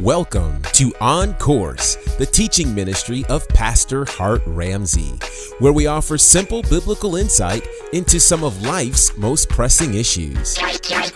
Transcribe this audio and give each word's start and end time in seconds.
Welcome 0.00 0.62
to 0.72 0.94
On 1.02 1.34
Course, 1.34 1.96
the 2.16 2.24
teaching 2.24 2.74
ministry 2.74 3.22
of 3.28 3.46
Pastor 3.48 4.06
Hart 4.06 4.40
Ramsey, 4.46 5.12
where 5.58 5.74
we 5.74 5.88
offer 5.88 6.16
simple 6.16 6.62
biblical 6.62 7.16
insight 7.16 7.68
into 7.92 8.18
some 8.18 8.42
of 8.42 8.62
life's 8.62 9.14
most 9.18 9.50
pressing 9.50 9.92
issues. 9.92 10.56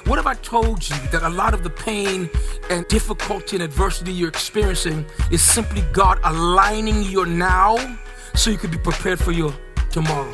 What 0.05 0.19
have 0.19 0.27
I 0.27 0.35
told 0.35 0.87
you 0.87 0.97
that 1.13 1.23
a 1.23 1.31
lot 1.31 1.55
of 1.55 1.63
the 1.63 1.71
pain 1.71 2.29
and 2.69 2.87
difficulty 2.89 3.57
and 3.57 3.63
adversity 3.63 4.13
you're 4.13 4.29
experiencing 4.29 5.07
is 5.31 5.41
simply 5.41 5.81
God 5.95 6.21
aligning 6.23 7.05
your 7.05 7.25
now 7.25 7.79
so 8.35 8.51
you 8.51 8.59
could 8.59 8.71
be 8.71 8.77
prepared 8.77 9.19
for 9.19 9.33
your 9.33 9.55
tomorrow? 9.95 10.31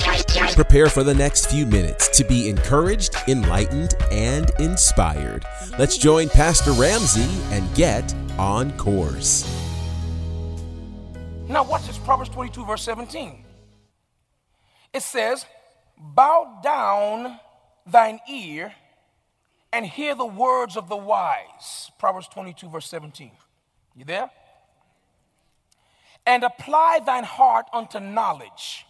Prepare 0.54 0.88
for 0.88 1.04
the 1.04 1.14
next 1.14 1.50
few 1.50 1.66
minutes 1.66 2.09
to 2.16 2.24
be 2.24 2.48
encouraged, 2.48 3.14
enlightened, 3.29 3.95
and 4.10 4.50
inspired. 4.59 5.45
Let's 5.79 5.98
join 5.98 6.30
Pastor 6.30 6.72
Ramsey 6.72 7.29
and 7.54 7.73
get 7.74 8.12
on 8.38 8.77
course. 8.78 9.45
Now, 11.46 11.62
watch 11.62 11.87
this 11.87 11.98
Proverbs 11.98 12.30
22, 12.30 12.65
verse 12.65 12.82
17. 12.82 13.45
It 14.95 15.02
says, 15.02 15.45
Bow 15.98 16.60
down 16.65 17.38
thine 17.87 18.18
ear 18.30 18.73
and 19.73 19.84
hear 19.84 20.15
the 20.15 20.27
words 20.27 20.77
of 20.79 20.88
the 20.88 20.96
wise. 20.96 21.90
Proverbs 21.98 22.29
22, 22.29 22.70
verse 22.70 22.87
17. 22.87 23.30
You 23.95 24.06
there? 24.06 24.30
And 26.24 26.45
apply 26.45 27.01
thine 27.04 27.24
heart 27.24 27.66
unto 27.74 28.01
knowledge. 28.01 28.87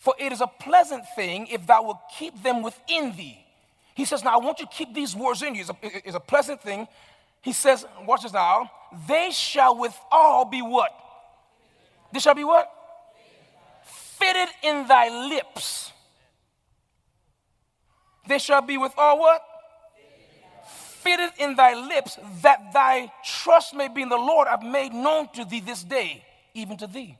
For 0.00 0.14
it 0.18 0.32
is 0.32 0.40
a 0.40 0.48
pleasant 0.48 1.04
thing 1.14 1.46
if 1.46 1.66
thou 1.66 1.84
wilt 1.84 1.98
keep 2.18 2.42
them 2.42 2.62
within 2.62 3.16
thee. 3.16 3.38
He 3.94 4.04
says, 4.04 4.24
Now 4.24 4.34
I 4.34 4.44
want 4.44 4.58
you 4.58 4.66
to 4.66 4.72
keep 4.72 4.92
these 4.92 5.14
words 5.14 5.42
in 5.42 5.54
you. 5.54 5.60
It's 5.60 5.70
a, 5.70 5.76
it's 5.82 6.16
a 6.16 6.20
pleasant 6.20 6.60
thing 6.60 6.88
he 7.42 7.52
says, 7.52 7.86
watch 8.06 8.22
this 8.22 8.32
now, 8.32 8.70
they 9.08 9.30
shall 9.30 9.76
with 9.76 9.98
all 10.10 10.44
be 10.44 10.60
what? 10.60 10.92
They 12.12 12.18
shall 12.18 12.34
be 12.34 12.44
what? 12.44 12.70
Fitted 13.84 14.48
in 14.62 14.86
thy 14.86 15.08
lips. 15.28 15.92
They 18.28 18.38
shall 18.38 18.60
be 18.60 18.76
with 18.76 18.92
all 18.98 19.18
what? 19.18 19.42
Fitted 20.66 21.30
in 21.38 21.56
thy 21.56 21.74
lips, 21.74 22.18
that 22.42 22.74
thy 22.74 23.10
trust 23.24 23.74
may 23.74 23.88
be 23.88 24.02
in 24.02 24.10
the 24.10 24.18
Lord. 24.18 24.48
I've 24.48 24.62
made 24.62 24.92
known 24.92 25.28
to 25.32 25.46
thee 25.46 25.60
this 25.60 25.82
day, 25.82 26.22
even 26.52 26.76
to 26.76 26.86
thee. 26.86 27.16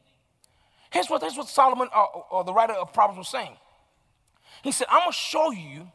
Here's 0.91 1.09
what, 1.09 1.23
here's 1.23 1.37
what 1.37 1.49
Solomon, 1.49 1.89
or, 1.95 2.03
uh, 2.03 2.21
or 2.31 2.45
the 2.45 2.53
writer 2.53 2.73
of 2.73 2.93
Proverbs, 2.93 3.19
was 3.19 3.29
saying. 3.29 3.57
He 4.63 4.73
said, 4.73 4.89
I'm 4.91 5.01
going 5.01 5.13
to 5.13 5.17
show 5.17 5.53
you 5.53 5.89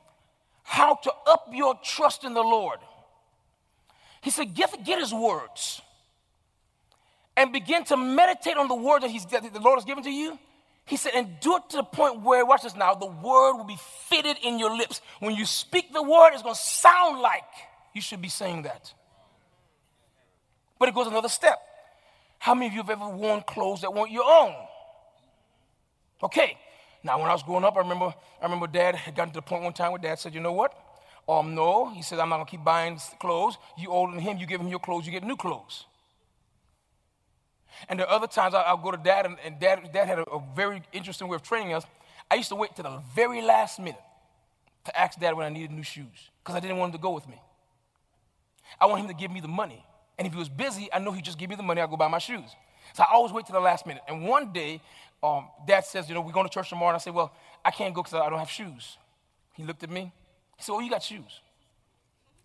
how 0.63 0.95
to 0.95 1.11
up 1.27 1.49
your 1.53 1.75
trust 1.83 2.23
in 2.23 2.33
the 2.33 2.41
Lord. 2.41 2.79
He 4.21 4.31
said, 4.31 4.55
get, 4.55 4.83
get 4.83 4.99
his 4.99 5.13
words 5.13 5.81
and 7.37 7.51
begin 7.51 7.83
to 7.85 7.97
meditate 7.97 8.57
on 8.57 8.67
the 8.67 8.75
word 8.75 9.03
that, 9.03 9.11
he's, 9.11 9.25
that 9.27 9.53
the 9.53 9.59
Lord 9.59 9.77
has 9.77 9.85
given 9.85 10.03
to 10.03 10.11
you. 10.11 10.39
He 10.85 10.97
said, 10.97 11.13
and 11.15 11.39
do 11.41 11.57
it 11.57 11.63
to 11.71 11.77
the 11.77 11.83
point 11.83 12.21
where, 12.21 12.45
watch 12.45 12.63
this 12.63 12.75
now, 12.75 12.93
the 12.93 13.07
word 13.07 13.53
will 13.53 13.65
be 13.65 13.77
fitted 14.07 14.37
in 14.43 14.57
your 14.57 14.75
lips. 14.75 15.01
When 15.19 15.35
you 15.35 15.45
speak 15.45 15.91
the 15.91 16.01
word, 16.01 16.31
it's 16.33 16.43
going 16.43 16.55
to 16.55 16.61
sound 16.61 17.21
like 17.21 17.43
you 17.93 18.01
should 18.01 18.21
be 18.21 18.29
saying 18.29 18.63
that. 18.63 18.93
But 20.79 20.89
it 20.89 20.95
goes 20.95 21.07
another 21.07 21.29
step. 21.29 21.59
How 22.37 22.53
many 22.53 22.67
of 22.67 22.73
you 22.73 22.81
have 22.81 22.89
ever 22.89 23.09
worn 23.09 23.41
clothes 23.41 23.81
that 23.81 23.93
weren't 23.93 24.11
your 24.11 24.25
own? 24.25 24.53
Okay. 26.23 26.57
Now, 27.03 27.19
when 27.19 27.29
I 27.29 27.33
was 27.33 27.43
growing 27.43 27.63
up, 27.63 27.75
I 27.75 27.79
remember, 27.79 28.13
I 28.41 28.43
remember 28.43 28.65
dad 28.67 28.95
had 28.95 29.15
gotten 29.15 29.31
to 29.33 29.37
the 29.37 29.41
point 29.43 29.63
one 29.63 29.73
time 29.73 29.91
where 29.91 30.01
dad 30.01 30.17
said, 30.17 30.33
you 30.33 30.41
know 30.41 30.53
what? 30.53 30.73
Um, 31.27 31.55
no, 31.55 31.89
he 31.89 32.01
said, 32.01 32.19
I'm 32.19 32.29
not 32.29 32.37
gonna 32.37 32.49
keep 32.49 32.63
buying 32.63 32.99
clothes. 33.19 33.57
You 33.77 33.89
older 33.89 34.13
than 34.13 34.21
him, 34.21 34.37
you 34.37 34.45
give 34.45 34.61
him 34.61 34.67
your 34.67 34.79
clothes, 34.79 35.05
you 35.05 35.11
get 35.11 35.23
new 35.23 35.35
clothes. 35.35 35.85
And 37.89 37.99
are 38.01 38.09
other 38.09 38.27
times 38.27 38.53
I, 38.53 38.71
will 38.73 38.81
go 38.81 38.91
to 38.91 38.97
dad, 38.97 39.25
and, 39.25 39.37
and 39.43 39.59
dad, 39.59 39.89
dad 39.93 40.07
had 40.07 40.19
a, 40.19 40.23
a, 40.23 40.43
very 40.55 40.81
interesting 40.93 41.27
way 41.27 41.35
of 41.35 41.43
training 41.43 41.73
us. 41.73 41.83
I 42.31 42.35
used 42.35 42.49
to 42.49 42.55
wait 42.55 42.75
to 42.77 42.83
the 42.83 43.01
very 43.13 43.41
last 43.41 43.79
minute 43.79 44.01
to 44.85 44.99
ask 44.99 45.19
dad 45.19 45.35
when 45.35 45.45
I 45.45 45.49
needed 45.49 45.71
new 45.71 45.83
shoes 45.83 46.29
because 46.43 46.55
I 46.55 46.59
didn't 46.59 46.77
want 46.77 46.93
him 46.93 46.99
to 46.99 47.01
go 47.01 47.11
with 47.11 47.27
me. 47.27 47.41
I 48.79 48.85
want 48.85 49.01
him 49.01 49.07
to 49.07 49.13
give 49.13 49.31
me 49.31 49.41
the 49.41 49.47
money. 49.47 49.83
And 50.17 50.25
if 50.25 50.33
he 50.33 50.39
was 50.39 50.49
busy, 50.49 50.89
I 50.93 50.99
know 50.99 51.11
he'd 51.11 51.25
just 51.25 51.37
give 51.37 51.49
me 51.49 51.55
the 51.55 51.63
money, 51.63 51.81
I'll 51.81 51.87
go 51.87 51.97
buy 51.97 52.07
my 52.07 52.19
shoes. 52.19 52.49
So 52.93 53.03
I 53.03 53.13
always 53.13 53.33
wait 53.33 53.45
to 53.47 53.51
the 53.51 53.59
last 53.59 53.85
minute. 53.85 54.03
And 54.07 54.25
one 54.25 54.53
day, 54.53 54.81
um, 55.25 55.47
dad 55.67 55.85
says, 55.85 56.07
You 56.07 56.15
know, 56.15 56.21
we're 56.21 56.31
going 56.31 56.47
to 56.47 56.53
church 56.53 56.69
tomorrow. 56.69 56.89
And 56.89 56.95
I 56.95 56.99
say, 56.99 57.11
Well, 57.11 57.31
I 57.63 57.71
can't 57.71 57.93
go 57.93 58.03
because 58.03 58.19
I 58.19 58.29
don't 58.29 58.39
have 58.39 58.49
shoes. 58.49 58.97
He 59.53 59.63
looked 59.63 59.83
at 59.83 59.89
me. 59.89 60.11
He 60.57 60.63
said, 60.63 60.73
Oh, 60.73 60.79
you 60.79 60.89
got 60.89 61.03
shoes. 61.03 61.41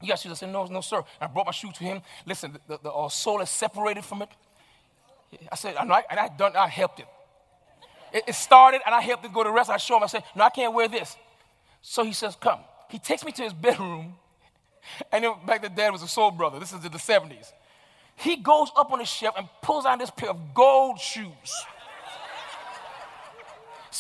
You 0.00 0.08
got 0.08 0.18
shoes. 0.18 0.32
I 0.32 0.34
said, 0.34 0.52
No, 0.52 0.64
no, 0.66 0.80
sir. 0.80 0.96
And 0.98 1.04
I 1.20 1.26
brought 1.26 1.46
my 1.46 1.52
shoe 1.52 1.72
to 1.72 1.84
him. 1.84 2.02
Listen, 2.26 2.52
the, 2.52 2.60
the, 2.68 2.78
the 2.84 2.90
uh, 2.90 3.08
sole 3.08 3.40
is 3.40 3.50
separated 3.50 4.04
from 4.04 4.22
it. 4.22 4.28
I 5.50 5.56
said, 5.56 5.76
I 5.76 5.84
know, 5.84 6.00
and 6.10 6.18
I 6.18 6.28
done, 6.28 6.56
I 6.56 6.68
helped 6.68 6.98
him. 6.98 7.06
It, 8.12 8.24
it, 8.26 8.34
started, 8.34 8.80
and 8.84 8.92
I 8.92 9.00
helped 9.00 9.24
him 9.24 9.32
go 9.32 9.44
to 9.44 9.50
rest. 9.50 9.70
I 9.70 9.76
show 9.76 9.96
him. 9.96 10.02
I 10.02 10.08
said, 10.08 10.24
No, 10.34 10.44
I 10.44 10.50
can't 10.50 10.74
wear 10.74 10.88
this. 10.88 11.16
So 11.82 12.04
he 12.04 12.12
says, 12.12 12.36
Come. 12.40 12.60
He 12.88 12.98
takes 12.98 13.24
me 13.24 13.32
to 13.32 13.42
his 13.42 13.52
bedroom, 13.66 14.14
and 15.12 15.24
then 15.24 15.32
back 15.46 15.62
then, 15.62 15.74
Dad 15.74 15.90
was 15.90 16.02
a 16.02 16.08
soul 16.08 16.30
brother. 16.30 16.58
This 16.58 16.72
is 16.72 16.84
in 16.84 16.90
the 16.90 16.98
70s. 16.98 17.52
He 18.16 18.36
goes 18.36 18.70
up 18.76 18.92
on 18.92 18.98
the 18.98 19.04
shelf 19.04 19.34
and 19.38 19.48
pulls 19.62 19.86
out 19.86 19.98
this 19.98 20.10
pair 20.10 20.30
of 20.30 20.52
gold 20.52 20.98
shoes. 20.98 21.64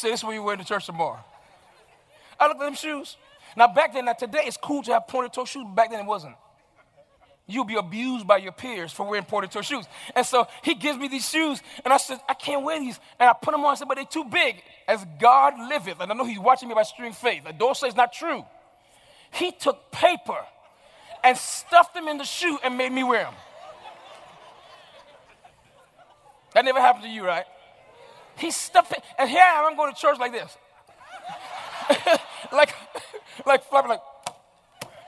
Say, 0.00 0.10
this 0.10 0.20
is 0.20 0.24
what 0.24 0.32
you 0.32 0.42
wear 0.42 0.56
to 0.56 0.64
church 0.64 0.86
tomorrow. 0.86 1.22
I 2.38 2.46
looked 2.46 2.60
at 2.62 2.64
them 2.64 2.74
shoes. 2.74 3.18
Now, 3.54 3.66
back 3.66 3.92
then, 3.92 4.06
now 4.06 4.14
today 4.14 4.40
it's 4.44 4.56
cool 4.56 4.82
to 4.84 4.92
have 4.94 5.06
pointed 5.06 5.34
toe 5.34 5.44
shoes, 5.44 5.66
back 5.74 5.90
then 5.90 6.00
it 6.00 6.06
wasn't. 6.06 6.36
You'll 7.46 7.66
be 7.66 7.74
abused 7.74 8.26
by 8.26 8.38
your 8.38 8.52
peers 8.52 8.92
for 8.92 9.04
wearing 9.06 9.26
pointed 9.26 9.50
toe 9.50 9.60
shoes. 9.60 9.84
And 10.16 10.24
so 10.24 10.46
he 10.62 10.74
gives 10.74 10.96
me 10.96 11.08
these 11.08 11.28
shoes, 11.28 11.60
and 11.84 11.92
I 11.92 11.98
said, 11.98 12.18
I 12.26 12.32
can't 12.32 12.64
wear 12.64 12.80
these. 12.80 12.98
And 13.18 13.28
I 13.28 13.34
put 13.34 13.50
them 13.50 13.62
on, 13.62 13.72
I 13.72 13.74
said, 13.74 13.88
but 13.88 13.96
they're 13.96 14.04
too 14.04 14.24
big. 14.24 14.62
As 14.88 15.04
God 15.20 15.54
liveth, 15.68 16.00
and 16.00 16.10
I 16.10 16.14
know 16.14 16.24
he's 16.24 16.38
watching 16.38 16.68
me 16.70 16.74
by 16.74 16.84
string 16.84 17.12
faith. 17.12 17.44
The 17.44 17.52
door 17.52 17.74
says 17.74 17.94
not 17.94 18.12
true. 18.12 18.42
He 19.32 19.52
took 19.52 19.92
paper 19.92 20.38
and 21.22 21.36
stuffed 21.36 21.92
them 21.92 22.08
in 22.08 22.16
the 22.16 22.24
shoe 22.24 22.58
and 22.64 22.78
made 22.78 22.92
me 22.92 23.04
wear 23.04 23.24
them. 23.24 23.34
That 26.54 26.64
never 26.64 26.80
happened 26.80 27.04
to 27.04 27.10
you, 27.10 27.26
right? 27.26 27.44
He 28.40 28.50
stuffing. 28.50 29.00
and 29.18 29.28
here 29.28 29.42
I 29.42 29.60
am, 29.60 29.66
I'm 29.66 29.76
going 29.76 29.92
to 29.92 30.00
church 30.00 30.18
like 30.18 30.32
this. 30.32 30.56
like, 32.52 32.74
like 33.46 33.64
flapping, 33.64 33.90
like 33.90 34.00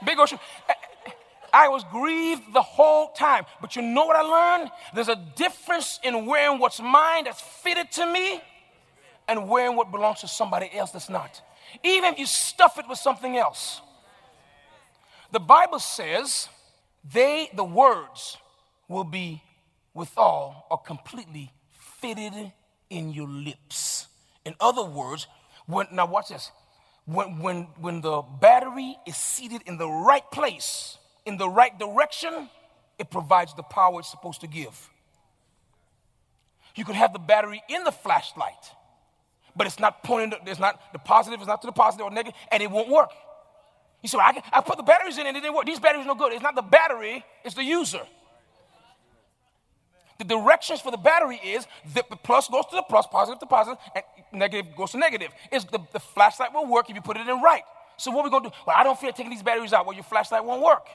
big 0.05 0.19
ocean. 0.19 0.39
I 1.53 1.69
was 1.69 1.85
grieved 1.85 2.55
the 2.55 2.63
whole 2.63 3.13
time. 3.13 3.45
But 3.61 3.77
you 3.77 3.83
know 3.83 4.07
what 4.07 4.17
I 4.17 4.23
learned? 4.23 4.71
There's 4.95 5.09
a 5.09 5.17
difference 5.37 6.01
in 6.03 6.27
wearing 6.27 6.59
what's 6.59 6.81
mine 6.81 7.25
that's 7.25 7.41
fitted 7.41 7.91
to 7.93 8.07
me 8.07 8.41
and 9.29 9.49
wearing 9.49 9.77
what 9.77 9.91
belongs 9.91 10.21
to 10.21 10.29
somebody 10.29 10.71
else 10.75 10.93
that's 10.93 11.11
not. 11.11 11.43
Even 11.85 12.13
if 12.13 12.19
you 12.19 12.27
stuff 12.27 12.79
it 12.79 12.87
with 12.89 12.99
something 12.99 13.37
else. 13.37 13.81
The 15.31 15.41
Bible 15.41 15.79
says 15.79 16.49
they, 17.05 17.51
the 17.55 17.65
words, 17.65 18.37
will 18.89 19.05
be 19.05 19.43
withal 19.95 20.67
or 20.71 20.79
completely 20.79 21.51
fitted 21.71 22.53
in 22.93 23.13
your 23.13 23.29
lips. 23.29 24.07
In 24.45 24.55
other 24.61 24.85
words, 24.85 25.27
when, 25.67 25.87
now 25.93 26.07
watch 26.07 26.29
this 26.29 26.51
when, 27.05 27.41
when, 27.41 27.63
when 27.81 28.01
the 28.01 28.23
battery 28.23 28.97
is 29.07 29.17
seated 29.17 29.63
in 29.67 29.77
the 29.77 29.89
right 29.89 30.29
place, 30.31 30.99
in 31.27 31.37
the 31.37 31.49
right 31.49 31.77
direction, 31.79 32.49
it 32.99 33.11
provides 33.11 33.55
the 33.55 33.63
power 33.63 34.01
it's 34.01 34.11
supposed 34.11 34.41
to 34.43 34.47
give. 34.47 34.89
You 36.75 36.85
could 36.85 36.95
have 36.95 37.13
the 37.13 37.19
battery 37.19 37.63
in 37.69 37.85
the 37.85 37.93
flashlight, 37.93 38.71
but 39.57 39.67
it's 39.67 39.81
not 39.81 40.03
pointing, 40.05 40.39
it's 40.47 40.61
not 40.61 40.93
the 40.93 40.99
positive, 40.99 41.41
it's 41.41 41.49
not 41.49 41.61
to 41.63 41.67
the 41.67 41.73
positive 41.73 42.07
or 42.07 42.11
negative, 42.11 42.39
and 42.51 42.63
it 42.63 42.71
won't 42.71 42.89
work. 42.89 43.11
You 44.03 44.09
say, 44.09 44.17
well, 44.17 44.27
I, 44.27 44.59
I 44.59 44.61
put 44.61 44.77
the 44.77 44.83
batteries 44.83 45.19
in 45.19 45.27
and 45.27 45.37
it 45.37 45.41
didn't 45.41 45.55
work. 45.55 45.67
These 45.67 45.81
batteries 45.81 46.05
are 46.05 46.09
no 46.09 46.15
good. 46.15 46.33
It's 46.33 46.43
not 46.43 46.55
the 46.55 46.63
battery, 46.63 47.25
it's 47.45 47.55
the 47.55 47.65
user. 47.65 48.03
The 50.23 50.37
directions 50.37 50.81
for 50.81 50.93
the 50.93 50.99
battery 50.99 51.41
is 51.45 51.67
the 51.95 52.05
plus 52.23 52.47
goes 52.47 52.65
to 52.67 52.77
the 52.77 52.85
plus, 52.89 53.09
positive 53.09 53.41
to 53.41 53.47
positive, 53.47 53.79
and 53.93 54.05
negative 54.33 54.77
goes 54.77 54.93
to 54.93 54.99
negative. 54.99 55.33
Is 55.51 55.65
the, 55.65 55.81
the 55.93 55.99
flashlight 55.99 56.55
will 56.55 56.67
work 56.67 56.89
if 56.89 56.95
you 56.95 57.03
put 57.03 57.17
it 57.17 57.27
in 57.27 57.43
right. 57.43 57.65
So 57.97 58.13
what 58.13 58.21
are 58.21 58.25
we 58.25 58.31
going 58.31 58.45
to 58.45 58.51
do? 58.51 58.55
Well, 58.65 58.77
I 58.79 58.85
don't 58.85 58.99
feel 58.99 59.13
taking 59.13 59.31
these 59.31 59.43
batteries 59.43 59.73
out. 59.73 59.85
Well, 59.85 59.97
your 59.97 60.05
flashlight 60.05 60.45
won't 60.45 60.63
work. 60.63 60.87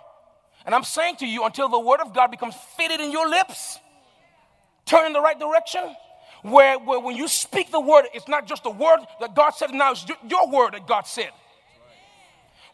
And 0.66 0.74
I'm 0.74 0.84
saying 0.84 1.18
to 1.18 1.28
you, 1.28 1.44
until 1.44 1.68
the 1.68 1.80
word 1.80 2.00
of 2.00 2.14
God 2.14 2.32
becomes 2.32 2.56
fitted 2.78 3.02
in 3.02 3.12
your 3.12 3.28
lips, 3.28 3.80
turn 4.86 5.08
in 5.08 5.14
the 5.14 5.22
right 5.22 5.38
direction, 5.38 5.94
where, 6.44 6.80
where 6.80 7.00
when 7.02 7.18
you 7.18 7.28
speak 7.28 7.72
the 7.72 7.82
word, 7.82 8.06
it's 8.14 8.30
not 8.30 8.48
just 8.48 8.64
the 8.64 8.72
word 8.72 9.00
that 9.20 9.36
God 9.36 9.52
said, 9.52 9.72
now 9.72 9.92
it's 9.92 10.06
your 10.30 10.50
word 10.50 10.74
that 10.74 10.88
God 10.88 11.06
said. 11.06 11.32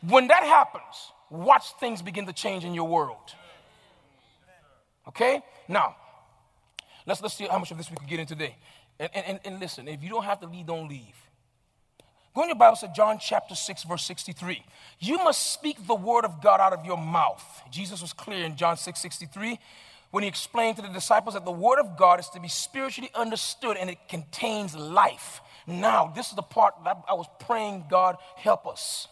When 0.08 0.28
that 0.28 0.44
happens, 0.44 1.12
watch 1.30 1.74
things 1.80 2.02
begin 2.04 2.28
to 2.28 2.34
change 2.34 2.64
in 2.64 2.76
your 2.76 2.88
world. 2.88 3.34
Okay? 5.08 5.42
Now, 5.68 5.96
let's, 7.06 7.22
let's 7.22 7.36
see 7.36 7.46
how 7.46 7.60
much 7.60 7.72
of 7.72 7.78
this 7.78 7.90
we 7.90 7.98
can 7.98 8.08
get 8.08 8.20
in 8.20 8.26
today. 8.26 8.56
And, 9.00 9.10
and, 9.14 9.40
and 9.46 9.60
listen, 9.60 9.88
if 9.88 10.04
you 10.04 10.10
don't 10.10 10.24
have 10.24 10.40
to 10.42 10.48
leave, 10.48 10.68
don't 10.68 10.88
leave. 10.88 11.16
Go 12.36 12.42
in 12.42 12.50
your 12.50 12.56
Bible, 12.56 12.76
say 12.76 12.88
John 12.96 13.20
chapter 13.20 13.54
6, 13.54 13.84
verse 13.84 14.04
63. 14.04 14.64
You 15.00 15.18
must 15.18 15.54
speak 15.54 15.86
the 15.86 15.96
word 15.96 16.26
of 16.26 16.42
God 16.42 16.60
out 16.60 16.74
of 16.74 16.86
your 16.86 16.98
mouth. 16.98 17.44
Jesus 17.72 18.02
was 18.02 18.12
clear 18.12 18.44
in 18.46 18.56
John 18.56 18.76
6, 18.76 19.00
63. 19.00 19.60
when 20.14 20.22
he 20.22 20.30
explained 20.30 20.76
to 20.76 20.84
the 20.84 20.90
disciples 20.90 21.34
that 21.34 21.44
the 21.44 21.52
Word 21.52 21.80
of 21.80 21.98
God 21.98 22.20
is 22.20 22.30
to 22.30 22.40
be 22.40 22.48
spiritually 22.48 23.10
understood 23.16 23.78
and 23.78 23.90
it 23.90 23.98
contains 24.08 24.76
life. 24.76 25.42
Now, 25.66 26.14
this 26.16 26.30
is 26.30 26.36
the 26.36 26.44
part 26.44 26.76
that 26.84 27.04
I 27.10 27.14
was 27.14 27.26
praying, 27.40 27.86
God, 27.90 28.18
help 28.36 28.68
us. 28.68 29.08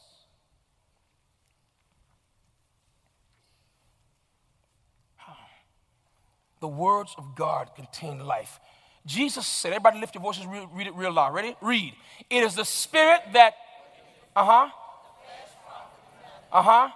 The 6.62 6.68
words 6.68 7.14
of 7.18 7.36
God 7.36 7.72
contain 7.76 8.20
life. 8.20 8.60
Jesus 9.06 9.48
said, 9.48 9.70
everybody 9.70 10.00
lift 10.00 10.14
your 10.16 10.22
voices, 10.22 10.46
read, 10.46 10.68
read 10.74 10.88
it 10.88 10.94
real 10.96 11.12
loud. 11.12 11.34
Ready? 11.34 11.56
Read. 11.60 11.94
It 12.30 12.44
is 12.44 12.56
the 12.56 12.64
spirit 12.64 13.22
that, 13.34 13.56
uh 14.36 14.46
huh, 14.46 14.70
uh 16.52 16.62
huh. 16.62 16.90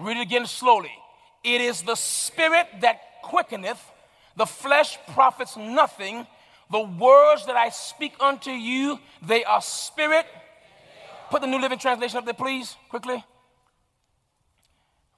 Read 0.00 0.16
it 0.16 0.22
again 0.22 0.46
slowly. 0.46 0.92
It 1.44 1.60
is 1.60 1.82
the 1.82 1.94
spirit 1.94 2.66
that 2.80 3.00
quickeneth, 3.22 3.80
the 4.36 4.46
flesh 4.46 4.98
profits 5.12 5.56
nothing. 5.56 6.26
The 6.70 6.80
words 6.80 7.46
that 7.46 7.56
I 7.56 7.70
speak 7.70 8.14
unto 8.20 8.50
you, 8.50 8.98
they 9.26 9.42
are 9.44 9.60
spirit. 9.60 10.26
Put 11.30 11.40
the 11.40 11.46
New 11.46 11.60
Living 11.60 11.78
Translation 11.78 12.18
up 12.18 12.24
there, 12.24 12.34
please, 12.34 12.76
quickly. 12.88 13.24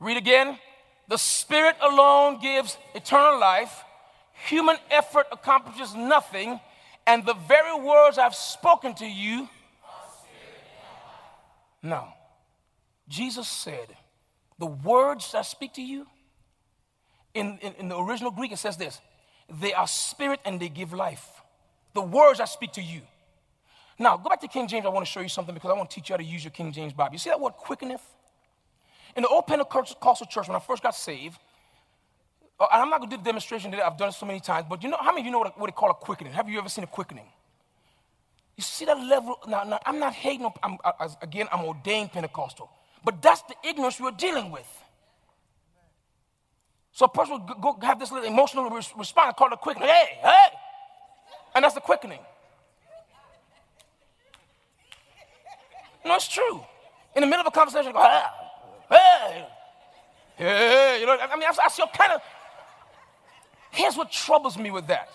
Read 0.01 0.17
again. 0.17 0.59
The 1.09 1.19
Spirit 1.19 1.77
alone 1.83 2.41
gives 2.41 2.79
eternal 2.95 3.39
life. 3.39 3.85
Human 4.47 4.77
effort 4.91 5.27
accomplishes 5.31 5.95
nothing. 5.95 6.59
And 7.07 7.25
the 7.27 7.35
very 7.35 7.79
words 7.79 8.19
I've 8.19 8.35
spoken 8.35 8.95
to 8.97 9.07
you. 9.07 9.49
No. 11.83 12.09
Jesus 13.09 13.49
said, 13.49 13.97
The 14.59 14.67
words 14.67 15.35
I 15.35 15.43
speak 15.43 15.75
to 15.75 15.83
you, 15.83 16.07
in, 17.35 17.59
in, 17.63 17.75
in 17.75 17.89
the 17.89 17.99
original 17.99 18.31
Greek, 18.31 18.53
it 18.53 18.59
says 18.59 18.77
this 18.77 19.01
they 19.61 19.75
are 19.75 19.87
spirit 19.87 20.41
and 20.45 20.61
they 20.61 20.69
give 20.69 20.93
life. 20.93 21.27
The 21.95 22.03
words 22.03 22.41
I 22.41 22.45
speak 22.45 22.73
to 22.73 22.83
you. 22.83 23.01
Now, 23.99 24.17
go 24.17 24.29
back 24.29 24.41
to 24.41 24.49
King 24.49 24.69
James. 24.69 24.87
I 24.87 24.89
want 24.89 25.05
to 25.05 25.11
show 25.11 25.21
you 25.21 25.29
something 25.29 25.55
because 25.55 25.71
I 25.71 25.75
want 25.75 25.91
to 25.91 25.95
teach 25.95 26.09
you 26.09 26.13
how 26.15 26.19
to 26.19 26.25
use 26.25 26.45
your 26.45 26.53
King 26.53 26.73
James 26.73 26.93
Bible. 26.93 27.13
You 27.13 27.19
see 27.19 27.31
that 27.31 27.41
word 27.41 27.55
quickeneth? 27.55 28.03
In 29.17 29.23
the 29.23 29.29
old 29.29 29.47
Pentecostal 29.47 30.27
church, 30.27 30.49
when 30.49 30.57
I 30.57 30.61
first 30.61 30.83
got 30.83 30.95
saved, 30.95 31.39
uh, 32.59 32.67
and 32.73 32.83
I'm 32.83 32.91
not 32.91 32.99
going 32.99 33.11
to 33.11 33.17
do 33.17 33.23
the 33.23 33.27
demonstration 33.27 33.71
today, 33.71 33.83
I've 33.83 33.97
done 33.97 34.11
it 34.11 34.13
so 34.13 34.27
many 34.27 34.41
times, 34.41 34.67
but 34.69 34.83
you 34.83 34.91
know, 34.91 34.99
how 35.01 35.11
many 35.11 35.21
of 35.21 35.27
you 35.27 35.33
know 35.33 35.39
what, 35.39 35.59
what 35.59 35.67
they 35.67 35.73
call 35.73 35.91
a 35.91 35.95
quickening? 35.95 36.33
Have 36.33 36.49
you 36.49 36.59
ever 36.59 36.69
seen 36.69 36.85
a 36.85 36.87
quickening? 36.87 37.27
You 38.57 38.63
see 38.63 38.85
that 38.85 38.99
level, 38.99 39.39
now, 39.49 39.65
now 39.65 39.79
I'm 39.87 39.99
not 39.99 40.13
hating, 40.13 40.47
I'm, 40.63 40.77
I, 40.85 41.09
again, 41.23 41.49
I'm 41.51 41.65
ordained 41.65 42.13
Pentecostal, 42.13 42.71
but 43.05 43.23
that's 43.23 43.43
the 43.43 43.55
ignorance 43.67 43.99
we're 43.99 44.11
dealing 44.11 44.51
with. 44.51 44.69
So 46.93 47.07
a 47.07 47.09
person 47.09 47.47
will 47.47 47.55
go 47.55 47.79
have 47.83 47.99
this 47.99 48.13
little 48.13 48.29
emotional 48.29 48.69
response 48.69 49.35
called 49.39 49.53
a 49.53 49.57
quickening. 49.57 49.89
Hey, 49.89 50.19
hey! 50.21 50.49
And 51.55 51.65
that's 51.65 51.75
the 51.75 51.81
quickening. 51.81 52.19
No, 56.05 56.17
it's 56.17 56.29
true. 56.29 56.61
In 57.15 57.23
the 57.23 57.27
middle 57.27 57.41
of 57.41 57.47
a 57.47 57.51
conversation, 57.51 57.93
go, 57.93 57.99
ah, 58.01 58.40
hey, 60.41 60.99
you 61.01 61.07
know, 61.07 61.17
I 61.19 61.37
mean, 61.37 61.45
I, 61.45 61.55
I 61.65 61.69
see 61.69 61.83
kind 61.97 62.13
of. 62.13 62.21
Here's 63.71 63.97
what 63.97 64.11
troubles 64.11 64.59
me 64.59 64.71
with 64.71 64.87
that. 64.89 65.11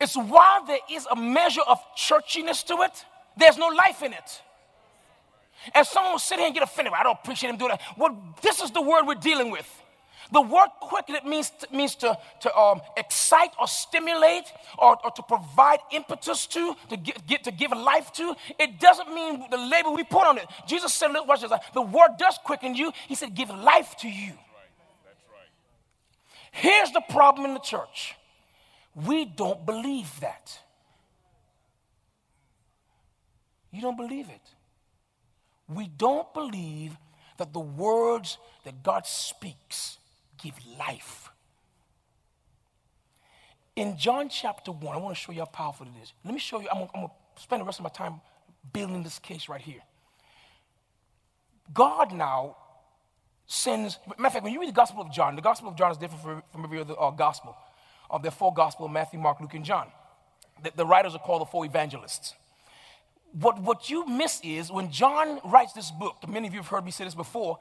It's 0.00 0.16
while 0.16 0.64
there 0.64 0.78
is 0.90 1.06
a 1.10 1.16
measure 1.16 1.60
of 1.66 1.78
churchiness 1.96 2.64
to 2.66 2.82
it, 2.82 3.04
there's 3.36 3.56
no 3.56 3.68
life 3.68 4.02
in 4.02 4.12
it. 4.12 4.42
And 5.74 5.86
someone 5.86 6.12
will 6.12 6.18
sit 6.18 6.38
here 6.38 6.46
and 6.46 6.54
get 6.54 6.62
offended. 6.62 6.92
I 6.96 7.02
don't 7.02 7.18
appreciate 7.22 7.50
him 7.50 7.56
doing 7.56 7.70
that. 7.70 7.80
Well, 7.96 8.34
this 8.42 8.60
is 8.60 8.70
the 8.70 8.82
word 8.82 9.06
we're 9.06 9.14
dealing 9.14 9.50
with. 9.50 9.77
The 10.30 10.40
word 10.40 10.68
quickeneth 10.80 11.24
means 11.24 11.50
means 11.72 11.94
to, 11.96 12.18
to 12.40 12.56
um, 12.56 12.80
excite 12.96 13.50
or 13.58 13.66
stimulate 13.66 14.44
or, 14.78 14.98
or 15.02 15.10
to 15.12 15.22
provide 15.22 15.78
impetus 15.90 16.46
to, 16.48 16.74
to 16.90 16.96
get, 16.96 17.26
get, 17.26 17.44
to 17.44 17.50
give 17.50 17.70
life 17.70 18.12
to. 18.12 18.34
It 18.58 18.78
doesn't 18.78 19.14
mean 19.14 19.44
the 19.50 19.56
label 19.56 19.94
we 19.94 20.04
put 20.04 20.26
on 20.26 20.36
it. 20.38 20.46
Jesus 20.66 20.92
said, 20.92 21.12
look, 21.12 21.26
watch 21.26 21.40
this. 21.40 21.52
The 21.72 21.82
word 21.82 22.10
does 22.18 22.38
quicken 22.44 22.74
you. 22.74 22.92
He 23.06 23.14
said, 23.14 23.34
give 23.34 23.48
life 23.48 23.96
to 24.00 24.08
you. 24.08 24.32
Here's 26.50 26.90
the 26.92 27.02
problem 27.08 27.46
in 27.46 27.54
the 27.54 27.60
church. 27.60 28.14
We 28.94 29.24
don't 29.24 29.64
believe 29.64 30.10
that. 30.20 30.58
You 33.70 33.80
don't 33.80 33.96
believe 33.96 34.28
it. 34.28 34.40
We 35.68 35.88
don't 35.88 36.32
believe 36.34 36.96
that 37.36 37.52
the 37.52 37.60
words 37.60 38.38
that 38.64 38.82
God 38.82 39.06
speaks 39.06 39.97
give 40.42 40.54
life. 40.78 41.30
In 43.76 43.96
John 43.96 44.28
chapter 44.28 44.72
1, 44.72 44.94
I 44.94 44.98
want 44.98 45.14
to 45.14 45.20
show 45.20 45.30
you 45.30 45.38
how 45.40 45.46
powerful 45.46 45.86
it 45.86 46.02
is. 46.02 46.12
Let 46.24 46.34
me 46.34 46.40
show 46.40 46.60
you, 46.60 46.68
I'm 46.68 46.78
going, 46.78 47.08
to 47.08 47.42
spend 47.42 47.60
the 47.60 47.64
rest 47.64 47.78
of 47.78 47.84
my 47.84 47.90
time 47.90 48.20
building 48.72 49.02
this 49.02 49.18
case 49.18 49.48
right 49.48 49.60
here. 49.60 49.82
God 51.72 52.12
now 52.12 52.56
sends, 53.46 53.98
matter 54.06 54.26
of 54.26 54.32
fact, 54.32 54.44
when 54.44 54.52
you 54.52 54.60
read 54.60 54.68
the 54.68 54.74
Gospel 54.74 55.02
of 55.02 55.12
John, 55.12 55.36
the 55.36 55.42
Gospel 55.42 55.68
of 55.68 55.76
John 55.76 55.92
is 55.92 55.96
different 55.96 56.44
from, 56.50 56.64
every 56.64 56.80
other 56.80 56.94
uh, 56.98 57.10
Gospel. 57.10 57.56
Uh, 58.10 58.18
there 58.18 58.30
are 58.30 58.32
four 58.32 58.52
Gospels 58.52 58.90
Matthew, 58.90 59.20
Mark, 59.20 59.40
Luke, 59.40 59.54
and 59.54 59.64
John. 59.64 59.88
The, 60.62 60.72
the 60.74 60.86
writers 60.86 61.14
are 61.14 61.20
called 61.20 61.42
the 61.42 61.46
four 61.46 61.64
evangelists. 61.64 62.34
What, 63.32 63.60
what 63.60 63.90
you 63.90 64.06
miss 64.06 64.40
is 64.42 64.72
when 64.72 64.90
John 64.90 65.40
writes 65.44 65.72
this 65.72 65.90
book, 65.90 66.16
many 66.28 66.48
of 66.48 66.54
you 66.54 66.60
have 66.60 66.68
heard 66.68 66.84
me 66.84 66.90
say 66.90 67.04
this 67.04 67.14
before, 67.14 67.58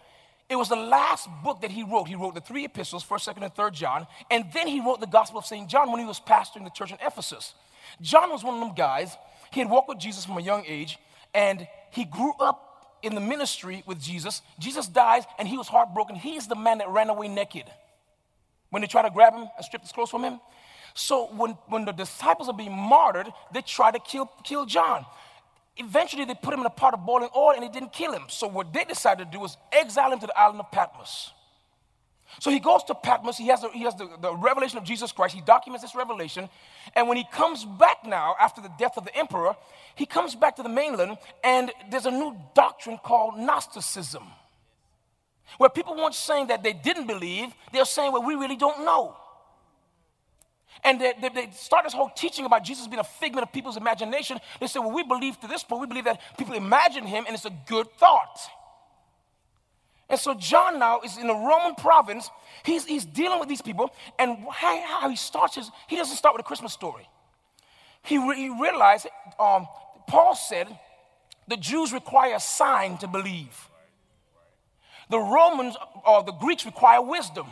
it 0.50 0.56
was 0.56 0.70
the 0.70 0.76
last 0.76 1.28
book 1.44 1.62
that 1.62 1.72
he 1.72 1.84
wrote. 1.84 2.08
He 2.08 2.16
wrote 2.16 2.34
the 2.34 2.42
three 2.42 2.66
epistles, 2.66 3.04
1st, 3.06 3.36
2nd, 3.36 3.44
and 3.44 3.54
3rd 3.54 3.74
John, 3.74 4.08
and 4.32 4.46
then 4.54 4.68
he 4.68 4.80
wrote 4.80 5.02
the 5.02 5.08
Gospel 5.08 5.40
of 5.40 5.46
St. 5.46 5.70
John 5.70 5.92
when 5.92 6.00
he 6.00 6.06
was 6.06 6.20
pastoring 6.20 6.64
the 6.64 6.70
church 6.70 6.92
in 6.92 6.98
Ephesus. 7.06 7.54
John 8.02 8.30
was 8.30 8.44
one 8.44 8.56
of 8.56 8.62
them 8.62 8.74
guys. 8.74 9.16
He 9.52 9.60
had 9.60 9.70
walked 9.70 9.90
with 9.90 10.00
Jesus 10.00 10.26
from 10.26 10.38
a 10.38 10.42
young 10.42 10.64
age, 10.66 10.98
and 11.34 11.68
he 11.92 12.06
grew 12.06 12.34
up 12.40 12.98
in 13.04 13.14
the 13.14 13.22
ministry 13.22 13.84
with 13.86 14.02
Jesus. 14.02 14.42
Jesus 14.60 14.88
dies, 14.88 15.24
and 15.38 15.48
he 15.48 15.58
was 15.58 15.68
heartbroken. 15.68 16.16
He's 16.16 16.48
the 16.48 16.56
man 16.56 16.78
that 16.78 16.90
ran 16.90 17.10
away 17.10 17.28
naked 17.28 17.66
when 18.70 18.82
they 18.82 18.88
tried 18.88 19.04
to 19.04 19.10
grab 19.10 19.34
him 19.34 19.48
and 19.56 19.66
strip 19.66 19.82
his 19.82 19.92
clothes 19.92 20.10
from 20.10 20.24
him. 20.24 20.40
So 20.94 21.28
when, 21.28 21.52
when 21.68 21.86
the 21.86 21.92
disciples 21.92 22.50
are 22.50 22.56
being 22.56 22.74
martyred, 22.74 23.28
they 23.54 23.62
try 23.62 23.92
to 23.92 24.00
kill, 24.00 24.32
kill 24.44 24.66
John 24.66 25.06
eventually 25.78 26.26
they 26.26 26.36
put 26.36 26.54
him 26.54 26.62
in 26.62 26.66
a 26.66 26.72
pot 26.72 26.94
of 26.94 27.06
boiling 27.06 27.30
oil 27.36 27.54
and 27.56 27.64
it 27.64 27.74
didn't 27.74 27.94
kill 27.94 28.12
him. 28.12 28.24
So 28.28 28.48
what 28.48 28.74
they 28.74 28.84
decided 28.84 29.26
to 29.26 29.32
do 29.32 29.40
was 29.40 29.58
exile 29.72 30.12
him 30.12 30.20
to 30.20 30.28
the 30.28 30.40
island 30.40 30.60
of 30.60 30.72
Patmos. 30.72 31.32
So 32.40 32.52
he 32.52 32.60
goes 32.60 32.84
to 32.86 32.96
Patmos. 32.96 33.38
He 33.38 33.48
has, 33.48 33.62
the, 33.62 33.70
he 33.70 33.84
has 33.84 33.96
the, 33.96 34.10
the 34.22 34.36
revelation 34.36 34.78
of 34.78 34.84
Jesus 34.84 35.12
Christ. 35.12 35.34
He 35.34 35.42
documents 35.42 35.84
this 35.84 35.96
revelation. 35.96 36.50
And 36.96 37.08
when 37.08 37.18
he 37.18 37.26
comes 37.32 37.66
back 37.66 38.06
now, 38.06 38.36
after 38.40 38.62
the 38.62 38.72
death 38.78 38.98
of 38.98 39.06
the 39.06 39.16
emperor, 39.16 39.56
he 39.96 40.06
comes 40.06 40.36
back 40.36 40.56
to 40.58 40.64
the 40.64 40.70
mainland, 40.70 41.18
and 41.44 41.72
there's 41.90 42.06
a 42.06 42.12
new 42.12 42.38
doctrine 42.54 43.00
called 43.04 43.40
Gnosticism, 43.40 44.24
where 45.58 45.70
people 45.70 45.96
weren't 45.96 46.14
saying 46.14 46.48
that 46.48 46.64
they 46.64 46.74
didn't 46.74 47.08
believe, 47.08 47.50
they're 47.74 47.86
saying, 47.86 48.12
well, 48.12 48.24
we 48.24 48.36
really 48.36 48.58
don't 48.58 48.84
know. 48.86 49.16
And 50.88 51.02
they, 51.02 51.14
they, 51.20 51.28
they, 51.28 51.50
start 51.52 51.84
this 51.84 51.92
whole 51.92 52.10
teaching 52.16 52.46
about 52.46 52.64
Jesus 52.64 52.88
being 52.88 53.02
a 53.02 53.04
figment 53.04 53.44
of 53.44 53.52
people's 53.52 53.76
imagination. 53.76 54.40
They 54.62 54.68
say, 54.68 54.80
well, 54.80 54.92
we 54.94 55.04
believe 55.04 55.38
to 55.42 55.48
this 55.48 55.62
point, 55.62 55.82
we 55.82 55.88
believe 55.88 56.06
that 56.06 56.22
people 56.38 56.54
imagine 56.54 57.06
him 57.06 57.26
and 57.28 57.36
it's 57.36 57.44
a 57.44 57.52
good 57.68 57.92
thought. 57.98 58.40
And 60.08 60.18
so 60.18 60.34
John 60.34 60.80
now 60.80 61.02
is 61.02 61.18
in 61.18 61.28
the 61.28 61.36
Roman 61.36 61.76
province. 61.76 62.30
He's, 62.64 62.86
he's 62.86 63.04
dealing 63.04 63.38
with 63.42 63.50
these 63.50 63.62
people. 63.62 63.94
And 64.18 64.38
how, 64.50 64.82
how 65.02 65.10
he 65.10 65.18
starts 65.18 65.56
his, 65.56 65.70
he 65.88 65.98
doesn't 65.98 66.16
start 66.16 66.34
with 66.34 66.40
a 66.40 66.48
Christmas 66.48 66.72
story. 66.72 67.10
He, 68.04 68.18
re, 68.18 68.38
he 68.38 68.48
realized, 68.50 69.08
um, 69.38 69.68
Paul 70.08 70.36
said, 70.36 70.68
the 71.50 71.58
Jews 71.58 71.92
require 71.92 72.36
a 72.36 72.40
sign 72.40 72.98
to 73.00 73.08
believe. 73.08 73.68
The 75.10 75.20
Romans 75.20 75.76
or 76.06 76.24
the 76.24 76.32
Greeks 76.32 76.66
require 76.66 77.02
wisdom. 77.02 77.48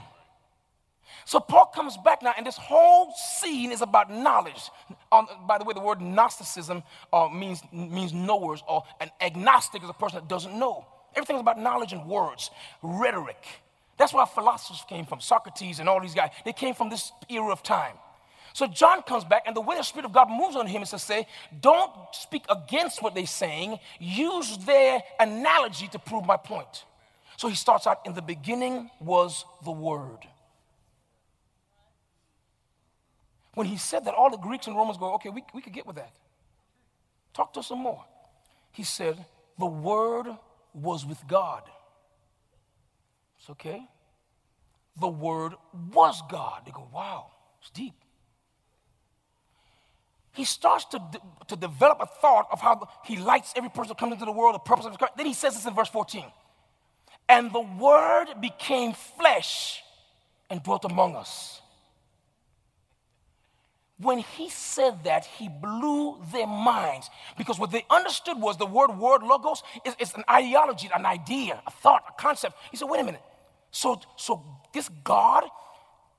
So 1.26 1.40
Paul 1.40 1.66
comes 1.66 1.98
back 1.98 2.22
now, 2.22 2.34
and 2.38 2.46
this 2.46 2.58
whole 2.58 3.12
scene 3.14 3.72
is 3.72 3.82
about 3.82 4.12
knowledge. 4.12 4.70
Um, 5.12 5.28
by 5.48 5.58
the 5.58 5.64
way, 5.64 5.74
the 5.74 5.82
word 5.82 6.00
Gnosticism 6.00 6.84
uh, 7.12 7.28
means, 7.30 7.62
means 7.72 8.14
knowers, 8.14 8.62
or 8.68 8.84
an 9.02 9.10
agnostic 9.20 9.84
is 9.84 9.90
a 9.90 9.94
person 9.94 10.20
that 10.20 10.30
doesn't 10.30 10.58
know. 10.58 10.86
Everything's 11.16 11.42
about 11.42 11.60
knowledge 11.60 11.94
and 11.94 12.06
words, 12.06 12.52
rhetoric. 12.84 13.44
That's 13.98 14.14
where 14.14 14.26
philosophers 14.26 14.84
came 14.88 15.06
from, 15.06 15.20
Socrates 15.20 15.80
and 15.80 15.90
all 15.90 16.00
these 16.00 16.14
guys. 16.14 16.30
They 16.44 16.54
came 16.54 16.76
from 16.76 16.90
this 16.90 17.12
era 17.28 17.50
of 17.52 17.64
time. 17.64 17.96
So 18.54 18.68
John 18.68 19.02
comes 19.02 19.24
back, 19.24 19.44
and 19.48 19.56
the 19.56 19.62
way 19.62 19.76
the 19.76 19.84
Spirit 19.84 20.06
of 20.06 20.14
God 20.14 20.30
moves 20.30 20.56
on 20.56 20.68
him 20.68 20.84
is 20.84 20.92
to 20.92 21.00
say, 21.00 21.28
don't 21.60 21.92
speak 22.12 22.44
against 22.50 23.02
what 23.02 23.16
they're 23.16 23.26
saying, 23.26 23.80
use 24.00 24.58
their 24.60 25.02
analogy 25.20 25.88
to 25.90 26.00
prove 26.00 26.26
my 26.26 26.38
point. 26.38 26.86
So 27.38 27.48
he 27.48 27.56
starts 27.56 27.88
out, 27.88 28.06
in 28.06 28.14
the 28.14 28.22
beginning 28.22 28.92
was 29.00 29.44
the 29.64 29.72
Word. 29.72 30.20
When 33.56 33.68
he 33.68 33.78
said 33.78 34.06
that, 34.06 34.14
all 34.14 34.30
the 34.30 34.38
Greeks 34.38 34.68
and 34.68 34.76
Romans 34.76 34.98
go, 34.98 35.14
okay, 35.16 35.30
we, 35.30 35.44
we 35.54 35.62
could 35.62 35.74
get 35.74 35.88
with 35.88 35.96
that. 35.96 36.12
Talk 37.34 37.54
to 37.54 37.62
us 37.62 37.68
some 37.68 37.80
more. 37.80 38.04
He 38.72 38.84
said, 38.84 39.26
the 39.58 39.66
Word 39.66 40.28
was 40.74 41.06
with 41.06 41.26
God. 41.28 41.64
It's 43.40 43.50
okay. 43.52 43.82
The 45.00 45.08
Word 45.08 45.54
was 45.94 46.22
God. 46.30 46.64
They 46.66 46.72
go, 46.72 46.88
wow, 46.94 47.32
it's 47.62 47.70
deep. 47.70 47.94
He 50.34 50.44
starts 50.44 50.84
to, 50.86 51.00
de- 51.00 51.46
to 51.48 51.56
develop 51.56 52.00
a 52.02 52.08
thought 52.08 52.48
of 52.52 52.60
how 52.60 52.90
he 53.06 53.18
likes 53.18 53.54
every 53.56 53.70
person 53.70 53.90
that 53.90 53.98
comes 53.98 54.14
into 54.14 54.26
the 54.26 54.34
world, 54.34 54.54
the 54.56 54.60
purpose 54.60 54.86
of 54.86 54.92
his 54.92 55.10
Then 55.16 55.26
he 55.26 55.34
says 55.34 55.54
this 55.54 55.66
in 55.66 55.74
verse 55.74 55.88
14. 55.90 56.26
And 57.30 57.54
the 57.54 57.62
Word 57.62 58.28
became 58.42 58.94
flesh 58.94 59.82
and 60.50 60.62
dwelt 60.62 60.84
among 60.84 61.16
us. 61.16 61.62
When 63.98 64.20
he 64.20 64.50
said 64.50 65.06
that, 65.06 65.26
he 65.26 65.48
blew 65.48 66.22
their 66.34 66.48
minds 66.48 67.10
because 67.38 67.58
what 67.58 67.72
they 67.72 67.86
understood 67.90 68.40
was 68.40 68.58
the 68.58 68.66
word 68.66 68.98
word 68.98 69.24
logos 69.24 69.64
is, 69.86 69.96
is 70.00 70.14
an 70.16 70.24
ideology, 70.30 70.90
an 70.94 71.06
idea, 71.06 71.62
a 71.66 71.72
thought, 71.72 72.04
a 72.10 72.22
concept. 72.22 72.58
He 72.72 72.78
said, 72.78 72.90
wait 72.90 73.00
a 73.00 73.04
minute. 73.06 73.22
So, 73.72 74.02
so 74.18 74.44
this 74.74 74.90
God 75.04 75.46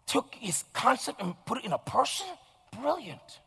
took 0.07 0.35
his 0.35 0.65
concept 0.73 1.21
and 1.21 1.35
put 1.45 1.59
it 1.59 1.65
in 1.65 1.73
a 1.73 1.79
person? 1.79 2.27
Brilliant. 2.81 3.41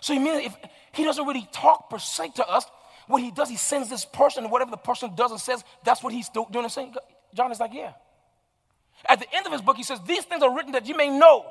So 0.00 0.12
you 0.12 0.20
mean 0.20 0.40
if 0.40 0.56
he 0.92 1.04
doesn't 1.04 1.24
really 1.24 1.48
talk 1.52 1.88
per 1.88 1.98
se 1.98 2.30
to 2.36 2.48
us, 2.48 2.64
what 3.06 3.22
he 3.22 3.30
does, 3.30 3.48
he 3.48 3.56
sends 3.56 3.88
this 3.88 4.04
person, 4.04 4.44
and 4.44 4.52
whatever 4.52 4.70
the 4.70 4.76
person 4.76 5.14
does 5.14 5.30
and 5.30 5.40
says, 5.40 5.62
that's 5.84 6.02
what 6.02 6.12
he's 6.12 6.28
doing 6.30 6.46
and 6.54 6.70
saying. 6.70 6.94
John 7.34 7.52
is 7.52 7.60
like, 7.60 7.74
yeah. 7.74 7.92
At 9.08 9.20
the 9.20 9.26
end 9.34 9.46
of 9.46 9.52
his 9.52 9.60
book, 9.60 9.76
he 9.76 9.82
says, 9.82 9.98
These 10.06 10.24
things 10.24 10.42
are 10.42 10.54
written 10.54 10.72
that 10.72 10.86
you 10.86 10.96
may 10.96 11.08
know 11.08 11.44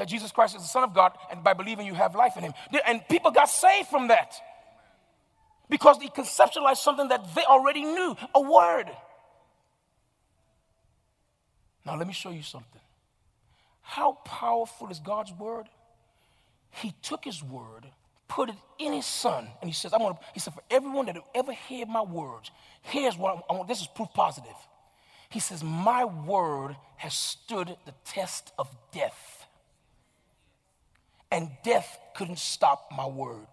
that 0.00 0.08
Jesus 0.08 0.32
Christ 0.32 0.56
is 0.56 0.62
the 0.62 0.68
Son 0.68 0.82
of 0.82 0.94
God, 0.94 1.12
and 1.30 1.44
by 1.44 1.52
believing 1.52 1.86
you 1.86 1.92
have 1.92 2.14
life 2.14 2.34
in 2.38 2.42
him. 2.42 2.54
And 2.86 3.06
people 3.10 3.30
got 3.30 3.50
saved 3.50 3.88
from 3.88 4.08
that 4.08 4.32
because 5.68 5.98
they 5.98 6.06
conceptualized 6.06 6.78
something 6.78 7.08
that 7.08 7.34
they 7.34 7.44
already 7.44 7.84
knew 7.84 8.16
a 8.34 8.40
word. 8.40 8.86
Now, 11.84 11.98
let 11.98 12.06
me 12.06 12.14
show 12.14 12.30
you 12.30 12.42
something. 12.42 12.80
How 13.82 14.12
powerful 14.24 14.88
is 14.88 15.00
God's 15.00 15.34
word? 15.34 15.66
He 16.70 16.94
took 17.02 17.22
his 17.22 17.44
word, 17.44 17.84
put 18.26 18.48
it 18.48 18.56
in 18.78 18.94
his 18.94 19.04
son, 19.04 19.48
and 19.60 19.68
he 19.68 19.74
says, 19.74 19.92
I'm 19.92 19.98
gonna, 19.98 20.18
he 20.32 20.40
said, 20.40 20.54
for 20.54 20.62
everyone 20.70 21.04
that 21.06 21.16
ever 21.34 21.52
heard 21.52 21.88
my 21.90 22.00
words, 22.00 22.50
here's 22.80 23.18
what 23.18 23.44
I 23.50 23.52
want. 23.52 23.68
This 23.68 23.82
is 23.82 23.86
proof 23.86 24.08
positive. 24.14 24.56
He 25.28 25.40
says, 25.40 25.62
My 25.62 26.06
word 26.06 26.76
has 26.96 27.12
stood 27.12 27.76
the 27.84 27.92
test 28.06 28.50
of 28.58 28.74
death. 28.94 29.39
And 31.30 31.50
death 31.62 31.98
couldn't 32.14 32.38
stop 32.38 32.88
my 32.96 33.06
word. 33.06 33.46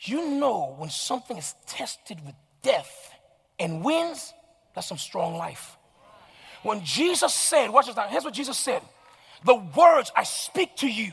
You 0.00 0.30
know 0.30 0.74
when 0.78 0.90
something 0.90 1.36
is 1.36 1.54
tested 1.66 2.24
with 2.24 2.34
death 2.62 3.12
and 3.58 3.84
wins, 3.84 4.32
that's 4.74 4.86
some 4.86 4.98
strong 4.98 5.36
life. 5.36 5.76
When 6.62 6.84
Jesus 6.84 7.34
said, 7.34 7.70
watch 7.70 7.86
this 7.86 7.96
now, 7.96 8.06
here's 8.08 8.24
what 8.24 8.34
Jesus 8.34 8.58
said 8.58 8.82
The 9.44 9.54
words 9.54 10.12
I 10.16 10.24
speak 10.24 10.76
to 10.76 10.88
you, 10.88 11.12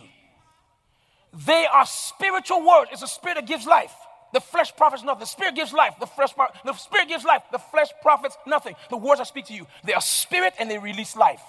they 1.46 1.66
are 1.66 1.86
spiritual 1.86 2.66
words. 2.66 2.92
It's 2.92 3.02
a 3.02 3.08
spirit 3.08 3.36
that 3.36 3.48
gives 3.48 3.66
life. 3.66 3.94
The 4.34 4.42
flesh 4.42 4.76
profits 4.76 5.04
nothing. 5.04 5.20
The 5.20 5.26
spirit 5.28 5.56
gives 5.56 5.74
life. 5.74 5.94
The 6.00 6.08
flesh, 6.08 6.34
the 6.66 6.74
spirit 6.74 7.08
gives 7.08 7.24
life. 7.24 7.44
The 7.52 7.60
flesh 7.60 7.90
profits 8.02 8.36
nothing. 8.48 8.76
The 8.90 8.98
words 8.98 9.22
I 9.22 9.26
speak 9.26 9.46
to 9.46 9.54
you, 9.54 9.68
they 9.84 9.94
are 9.94 10.02
spirit 10.02 10.54
and 10.60 10.70
they 10.70 10.80
release 10.80 11.16
life. 11.16 11.42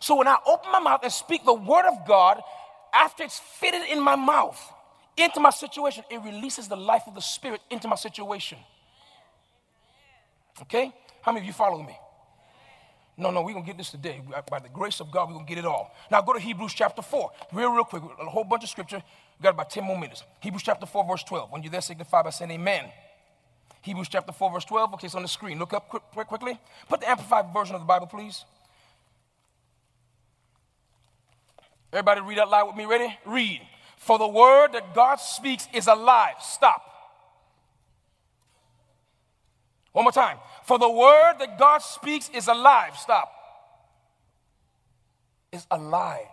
So 0.00 0.16
when 0.16 0.28
I 0.28 0.36
open 0.46 0.70
my 0.72 0.80
mouth 0.80 1.00
and 1.02 1.12
speak 1.12 1.44
the 1.44 1.54
word 1.54 1.86
of 1.86 2.06
God, 2.06 2.40
after 2.92 3.22
it's 3.22 3.38
fitted 3.38 3.82
in 3.90 4.00
my 4.00 4.16
mouth 4.16 4.60
into 5.16 5.40
my 5.40 5.50
situation, 5.50 6.04
it 6.10 6.22
releases 6.22 6.68
the 6.68 6.76
life 6.76 7.02
of 7.06 7.14
the 7.14 7.20
spirit 7.20 7.60
into 7.70 7.88
my 7.88 7.96
situation. 7.96 8.58
Okay? 10.62 10.92
How 11.22 11.32
many 11.32 11.44
of 11.44 11.46
you 11.46 11.52
follow 11.52 11.82
me? 11.82 11.96
No, 13.16 13.32
no, 13.32 13.42
we're 13.42 13.52
going 13.52 13.64
to 13.64 13.66
get 13.66 13.76
this 13.76 13.90
today. 13.90 14.22
Uh, 14.32 14.42
by 14.48 14.60
the 14.60 14.68
grace 14.68 15.00
of 15.00 15.10
God, 15.10 15.28
we're 15.28 15.34
going 15.34 15.46
to 15.46 15.48
get 15.48 15.58
it 15.58 15.66
all. 15.66 15.92
Now 16.08 16.22
go 16.22 16.32
to 16.34 16.38
Hebrews 16.38 16.72
chapter 16.72 17.02
4, 17.02 17.30
real, 17.52 17.72
real 17.72 17.82
quick. 17.82 18.02
A 18.20 18.26
whole 18.26 18.44
bunch 18.44 18.62
of 18.62 18.70
scripture. 18.70 19.02
We 19.38 19.42
got 19.42 19.54
about 19.54 19.70
10 19.70 19.82
more 19.82 19.98
minutes. 19.98 20.22
Hebrews 20.40 20.62
chapter 20.62 20.86
4, 20.86 21.04
verse 21.04 21.24
12. 21.24 21.50
When 21.50 21.62
you're 21.64 21.72
there, 21.72 21.80
signify 21.80 22.22
by 22.22 22.30
saying 22.30 22.52
amen. 22.52 22.84
Hebrews 23.82 24.08
chapter 24.08 24.30
4, 24.30 24.52
verse 24.52 24.64
12. 24.64 24.94
Okay, 24.94 25.06
it's 25.06 25.16
on 25.16 25.22
the 25.22 25.28
screen. 25.28 25.58
Look 25.58 25.72
up 25.72 25.88
quick, 25.88 26.04
quick, 26.12 26.28
quickly. 26.28 26.60
Put 26.88 27.00
the 27.00 27.10
amplified 27.10 27.52
version 27.52 27.74
of 27.74 27.80
the 27.80 27.86
Bible, 27.86 28.06
please. 28.06 28.44
Everybody 31.92 32.20
read 32.20 32.38
out 32.38 32.50
loud 32.50 32.66
with 32.68 32.76
me. 32.76 32.84
Ready? 32.84 33.16
Read. 33.24 33.62
For 33.96 34.18
the 34.18 34.28
word 34.28 34.72
that 34.72 34.94
God 34.94 35.16
speaks 35.16 35.66
is 35.72 35.86
alive. 35.86 36.34
Stop. 36.40 36.82
One 39.92 40.04
more 40.04 40.12
time. 40.12 40.38
For 40.64 40.78
the 40.78 40.88
word 40.88 41.34
that 41.40 41.58
God 41.58 41.78
speaks 41.78 42.30
is 42.34 42.46
alive. 42.46 42.96
Stop. 42.96 43.32
It's 45.52 45.66
alive. 45.70 46.26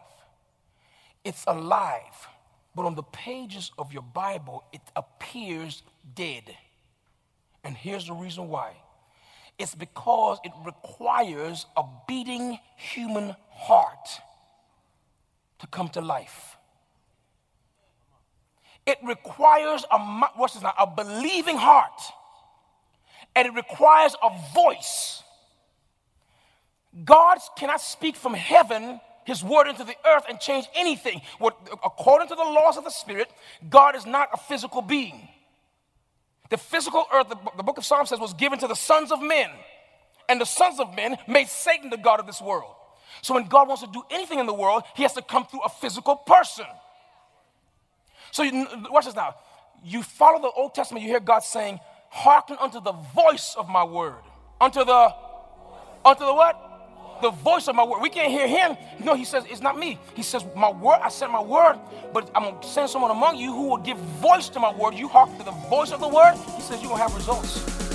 It's 1.24 1.44
alive. 1.48 2.28
But 2.76 2.86
on 2.86 2.96
the 2.96 3.04
pages 3.04 3.72
of 3.78 3.94
your 3.94 4.04
Bible, 4.04 4.66
it 4.74 4.82
appears 4.96 5.84
dead. 6.14 6.44
And 7.64 7.76
here's 7.76 8.08
the 8.08 8.14
reason 8.14 8.50
why 8.50 8.74
it's 9.58 9.74
because 9.74 10.38
it 10.44 10.52
requires 10.66 11.66
a 11.78 11.84
beating 12.08 12.60
human 12.76 13.36
heart 13.50 14.10
to 15.60 15.68
come 15.68 15.90
to 15.90 16.02
life. 16.02 16.58
It 18.86 18.98
requires 19.04 19.84
a, 19.92 19.98
what's 20.36 20.54
this 20.54 20.64
now, 20.64 20.74
a 20.78 20.88
believing 20.88 21.58
heart 21.58 22.02
and 23.36 23.48
it 23.48 23.54
requires 23.54 24.16
a 24.24 24.30
voice. 24.54 25.24
God 27.04 27.40
cannot 27.58 27.82
speak 27.82 28.16
from 28.16 28.34
heaven 28.34 29.02
his 29.26 29.44
word 29.44 29.68
into 29.68 29.84
the 29.84 29.96
earth 30.08 30.24
and 30.30 30.40
change 30.40 30.68
anything. 30.76 31.20
What, 31.40 31.58
according 31.84 32.28
to 32.30 32.36
the 32.36 32.44
laws 32.44 32.78
of 32.78 32.84
the 32.84 32.92
Spirit, 32.92 33.28
God 33.68 33.96
is 33.96 34.06
not 34.06 34.30
a 34.32 34.38
physical 34.38 34.82
being. 34.82 35.28
The 36.52 36.58
physical 36.58 37.06
earth, 37.12 37.30
the, 37.30 37.38
the 37.58 37.64
book 37.64 37.80
of 37.80 37.86
Psalms 37.86 38.10
says, 38.10 38.20
was 38.20 38.36
given 38.36 38.60
to 38.60 38.68
the 38.68 38.76
sons 38.76 39.12
of 39.12 39.22
men. 39.22 39.50
And 40.30 40.40
the 40.40 40.46
sons 40.46 40.80
of 40.80 40.96
men 40.96 41.18
made 41.28 41.48
Satan 41.48 41.90
the 41.90 41.98
God 41.98 42.20
of 42.20 42.28
this 42.28 42.40
world. 42.40 42.76
So 43.22 43.34
when 43.34 43.46
God 43.46 43.68
wants 43.68 43.84
to 43.84 43.90
do 43.92 44.04
anything 44.12 44.40
in 44.40 44.46
the 44.46 44.54
world, 44.54 44.84
he 44.96 45.04
has 45.04 45.14
to 45.14 45.22
come 45.22 45.46
through 45.46 45.62
a 45.62 45.70
physical 45.70 46.16
person. 46.16 46.66
So 48.32 48.44
you, 48.44 48.68
watch 48.92 49.06
this 49.06 49.16
now. 49.16 49.36
You 49.84 50.04
follow 50.04 50.42
the 50.42 50.52
Old 50.52 50.74
Testament, 50.74 51.04
you 51.04 51.10
hear 51.10 51.20
God 51.20 51.40
saying, 51.40 51.80
hearken 52.10 52.58
unto 52.60 52.82
the 52.82 52.92
voice 52.92 53.56
of 53.58 53.70
my 53.70 53.84
word. 53.84 54.16
Unto 54.60 54.84
the, 54.84 55.14
unto 56.04 56.26
the 56.26 56.34
what? 56.34 56.62
The 57.22 57.32
voice 57.32 57.68
of 57.68 57.76
my 57.76 57.84
word. 57.84 58.02
We 58.02 58.10
can't 58.10 58.32
hear 58.32 58.48
him. 58.48 58.78
No, 59.04 59.16
he 59.16 59.26
says, 59.26 59.46
it's 59.50 59.62
not 59.62 59.78
me. 59.78 59.98
He 60.16 60.24
says, 60.24 60.46
my 60.56 60.70
word, 60.70 61.00
I 61.02 61.10
sent 61.10 61.32
my 61.32 61.42
word, 61.42 61.80
but 62.14 62.30
I'm 62.36 62.44
going 62.44 62.62
to 62.62 62.68
send 62.68 62.90
someone 62.90 63.12
among 63.12 63.38
you 63.38 63.54
who 63.54 63.70
will 63.70 63.78
give 63.78 63.98
voice 63.98 64.50
to 64.50 64.60
my 64.60 64.74
word. 64.74 64.96
You 64.96 65.08
hearken 65.08 65.38
to 65.38 65.44
the 65.44 65.52
voice 65.52 65.92
of 65.92 66.02
the 66.02 66.10
word. 66.10 66.36
He 66.56 66.62
says, 66.62 66.82
you're 66.82 66.90
going 66.90 67.02
to 67.02 67.08
have 67.08 67.16
results. 67.16 67.95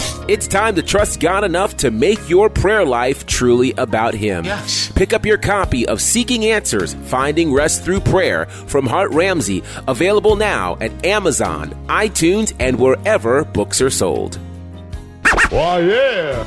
It's 0.27 0.47
time 0.47 0.75
to 0.75 0.83
trust 0.83 1.19
God 1.19 1.43
enough 1.43 1.75
to 1.77 1.89
make 1.89 2.29
your 2.29 2.49
prayer 2.49 2.85
life 2.85 3.25
truly 3.25 3.73
about 3.73 4.13
Him. 4.13 4.45
Yes. 4.45 4.91
Pick 4.91 5.13
up 5.13 5.25
your 5.25 5.39
copy 5.39 5.87
of 5.87 5.99
Seeking 5.99 6.45
Answers 6.45 6.93
Finding 7.05 7.51
Rest 7.51 7.83
Through 7.83 8.01
Prayer 8.01 8.45
from 8.45 8.85
Hart 8.85 9.11
Ramsey, 9.11 9.63
available 9.87 10.35
now 10.35 10.77
at 10.79 11.05
Amazon, 11.05 11.71
iTunes, 11.87 12.53
and 12.59 12.79
wherever 12.79 13.43
books 13.43 13.81
are 13.81 13.89
sold. 13.89 14.35
Why, 15.49 15.79
yeah. 15.79 16.43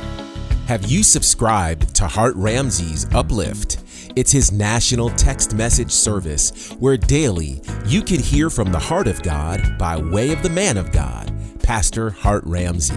Have 0.67 0.85
you 0.85 1.03
subscribed 1.03 1.93
to 1.95 2.07
Hart 2.07 2.35
Ramsey's 2.37 3.05
Uplift? 3.13 3.83
It's 4.15 4.31
his 4.31 4.53
national 4.53 5.09
text 5.11 5.53
message 5.53 5.91
service 5.91 6.71
where 6.79 6.95
daily 6.95 7.61
you 7.85 8.01
can 8.01 8.21
hear 8.21 8.49
from 8.49 8.71
the 8.71 8.79
heart 8.79 9.07
of 9.07 9.21
God 9.21 9.77
by 9.77 9.97
way 9.97 10.31
of 10.31 10.41
the 10.41 10.49
man 10.49 10.77
of 10.77 10.93
God, 10.93 11.29
Pastor 11.65 12.11
Hart 12.11 12.43
Ramsey. 12.45 12.93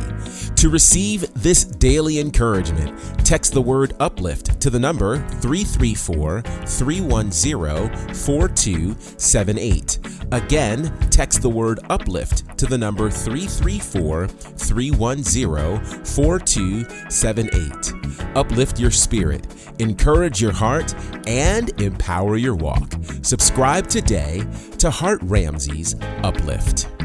To 0.56 0.68
receive 0.68 1.32
this 1.32 1.64
daily 1.64 2.18
encouragement, 2.18 2.92
text 3.24 3.54
the 3.54 3.62
word 3.62 3.94
uplift 3.98 4.60
to 4.60 4.68
the 4.68 4.78
number 4.78 5.26
334 5.40 6.42
310 6.42 8.14
4278. 8.14 9.98
Again, 10.32 10.94
text 11.08 11.40
the 11.40 11.48
word 11.48 11.80
uplift 11.88 12.58
to 12.58 12.66
the 12.66 12.76
number 12.76 13.08
334 13.08 14.26
310 14.26 16.04
4278. 16.04 18.36
Uplift 18.36 18.78
your 18.78 18.90
spirit, 18.90 19.46
encourage 19.78 20.42
your 20.42 20.52
heart, 20.52 20.94
and 21.26 21.70
empower 21.80 22.36
your 22.36 22.54
walk. 22.54 22.92
Subscribe 23.22 23.88
today 23.88 24.46
to 24.76 24.90
Hart 24.90 25.20
Ramsey's 25.22 25.94
Uplift. 26.22 26.97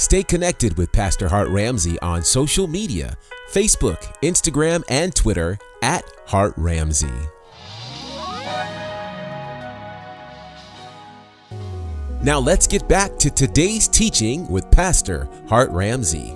Stay 0.00 0.22
connected 0.22 0.78
with 0.78 0.90
Pastor 0.92 1.28
Hart 1.28 1.48
Ramsey 1.50 1.98
on 2.00 2.22
social 2.22 2.66
media 2.66 3.18
Facebook, 3.52 4.00
Instagram, 4.22 4.82
and 4.88 5.14
Twitter 5.14 5.58
at 5.82 6.02
Hart 6.26 6.54
Ramsey. 6.56 7.12
Now 12.22 12.38
let's 12.38 12.66
get 12.66 12.88
back 12.88 13.18
to 13.18 13.28
today's 13.28 13.88
teaching 13.88 14.48
with 14.48 14.70
Pastor 14.70 15.28
Hart 15.50 15.68
Ramsey. 15.70 16.34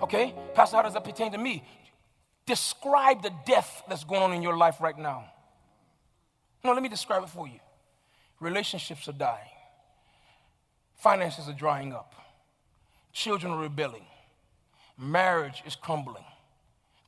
Okay, 0.00 0.34
Pastor, 0.54 0.78
how 0.78 0.84
does 0.84 0.94
that 0.94 1.04
pertain 1.04 1.32
to 1.32 1.38
me? 1.38 1.64
Describe 2.46 3.22
the 3.22 3.32
death 3.44 3.82
that's 3.90 4.04
going 4.04 4.22
on 4.22 4.32
in 4.32 4.42
your 4.42 4.56
life 4.56 4.80
right 4.80 4.96
now. 4.96 5.26
No, 6.64 6.72
let 6.72 6.82
me 6.82 6.88
describe 6.88 7.24
it 7.24 7.28
for 7.28 7.46
you. 7.46 7.60
Relationships 8.40 9.06
are 9.06 9.12
dying, 9.12 9.50
finances 10.96 11.48
are 11.48 11.52
drying 11.52 11.92
up, 11.92 12.14
children 13.12 13.52
are 13.52 13.60
rebelling, 13.60 14.06
marriage 14.98 15.62
is 15.66 15.76
crumbling. 15.76 16.24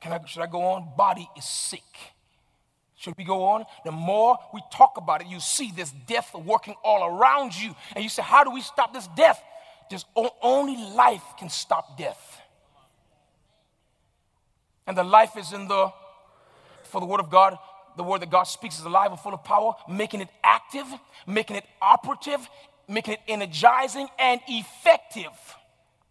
Can 0.00 0.12
I, 0.12 0.24
should 0.26 0.42
I 0.42 0.46
go 0.46 0.62
on? 0.62 0.90
Body 0.96 1.28
is 1.36 1.44
sick. 1.44 1.82
Should 2.96 3.14
we 3.16 3.24
go 3.24 3.44
on? 3.44 3.64
The 3.84 3.92
more 3.92 4.38
we 4.52 4.60
talk 4.72 4.96
about 4.96 5.20
it, 5.20 5.28
you 5.28 5.38
see 5.40 5.72
this 5.74 5.92
death 6.06 6.34
working 6.34 6.74
all 6.84 7.04
around 7.04 7.60
you. 7.60 7.74
And 7.94 8.02
you 8.02 8.10
say, 8.10 8.22
How 8.22 8.44
do 8.44 8.50
we 8.50 8.60
stop 8.60 8.92
this 8.92 9.08
death? 9.16 9.40
There's 9.88 10.04
only 10.42 10.76
life 10.94 11.22
can 11.38 11.48
stop 11.48 11.96
death. 11.96 12.40
And 14.86 14.96
the 14.96 15.04
life 15.04 15.36
is 15.36 15.52
in 15.52 15.68
the, 15.68 15.92
for 16.84 17.00
the 17.00 17.06
Word 17.06 17.20
of 17.20 17.30
God, 17.30 17.58
the 17.96 18.02
Word 18.02 18.22
that 18.22 18.30
God 18.30 18.44
speaks 18.44 18.78
is 18.78 18.84
alive 18.84 19.10
and 19.10 19.20
full 19.20 19.34
of 19.34 19.44
power, 19.44 19.74
making 19.88 20.20
it 20.20 20.28
active, 20.42 20.86
making 21.26 21.56
it 21.56 21.64
operative, 21.80 22.48
making 22.88 23.14
it 23.14 23.20
energizing 23.28 24.08
and 24.18 24.40
effective. 24.48 25.32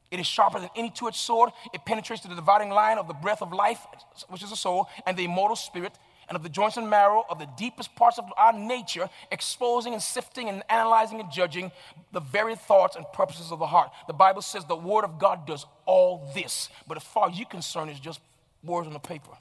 It 0.10 0.20
is 0.20 0.28
sharper 0.28 0.60
than 0.60 0.70
any 0.76 0.90
two 0.90 1.08
edged 1.08 1.18
sword. 1.18 1.52
It 1.74 1.84
penetrates 1.86 2.22
to 2.22 2.30
the 2.30 2.36
dividing 2.36 2.70
line 2.70 2.98
of 2.98 3.08
the 3.08 3.14
breath 3.14 3.42
of 3.42 3.52
life, 3.52 3.86
which 4.30 4.44
is 4.44 4.50
the 4.50 4.56
soul, 4.56 4.88
and 5.06 5.18
the 5.18 5.26
immortal 5.26 5.56
spirit, 5.56 5.94
and 6.30 6.36
of 6.36 6.44
the 6.44 6.50
joints 6.50 6.78
and 6.78 6.90
marrow 6.90 7.26
of 7.30 7.40
the 7.40 7.48
deepest 7.58 7.96
parts 7.96 8.18
of 8.18 8.26
our 8.38 8.54
nature, 8.54 9.10
exposing 9.32 9.94
and 9.94 10.02
sifting 10.02 10.50
and 10.50 10.64
analyzing 10.70 11.20
and 11.20 11.32
judging 11.32 11.72
the 12.14 12.20
very 12.20 12.56
thoughts 12.56 12.96
and 12.96 13.06
purposes 13.14 13.52
of 13.52 13.60
the 13.60 13.68
heart. 13.68 13.92
The 14.08 14.14
Bible 14.14 14.42
says 14.42 14.66
the 14.66 14.76
Word 14.76 15.04
of 15.04 15.20
God 15.20 15.46
does 15.46 15.66
all 15.86 16.32
this, 16.34 16.70
but 16.88 16.98
as 16.98 17.04
far 17.04 17.30
as 17.30 17.38
you're 17.38 17.48
concerned, 17.48 17.90
it's 17.90 18.00
just 18.00 18.22
words 18.64 18.88
on 18.88 18.94
the 18.94 19.00
paper. 19.00 19.32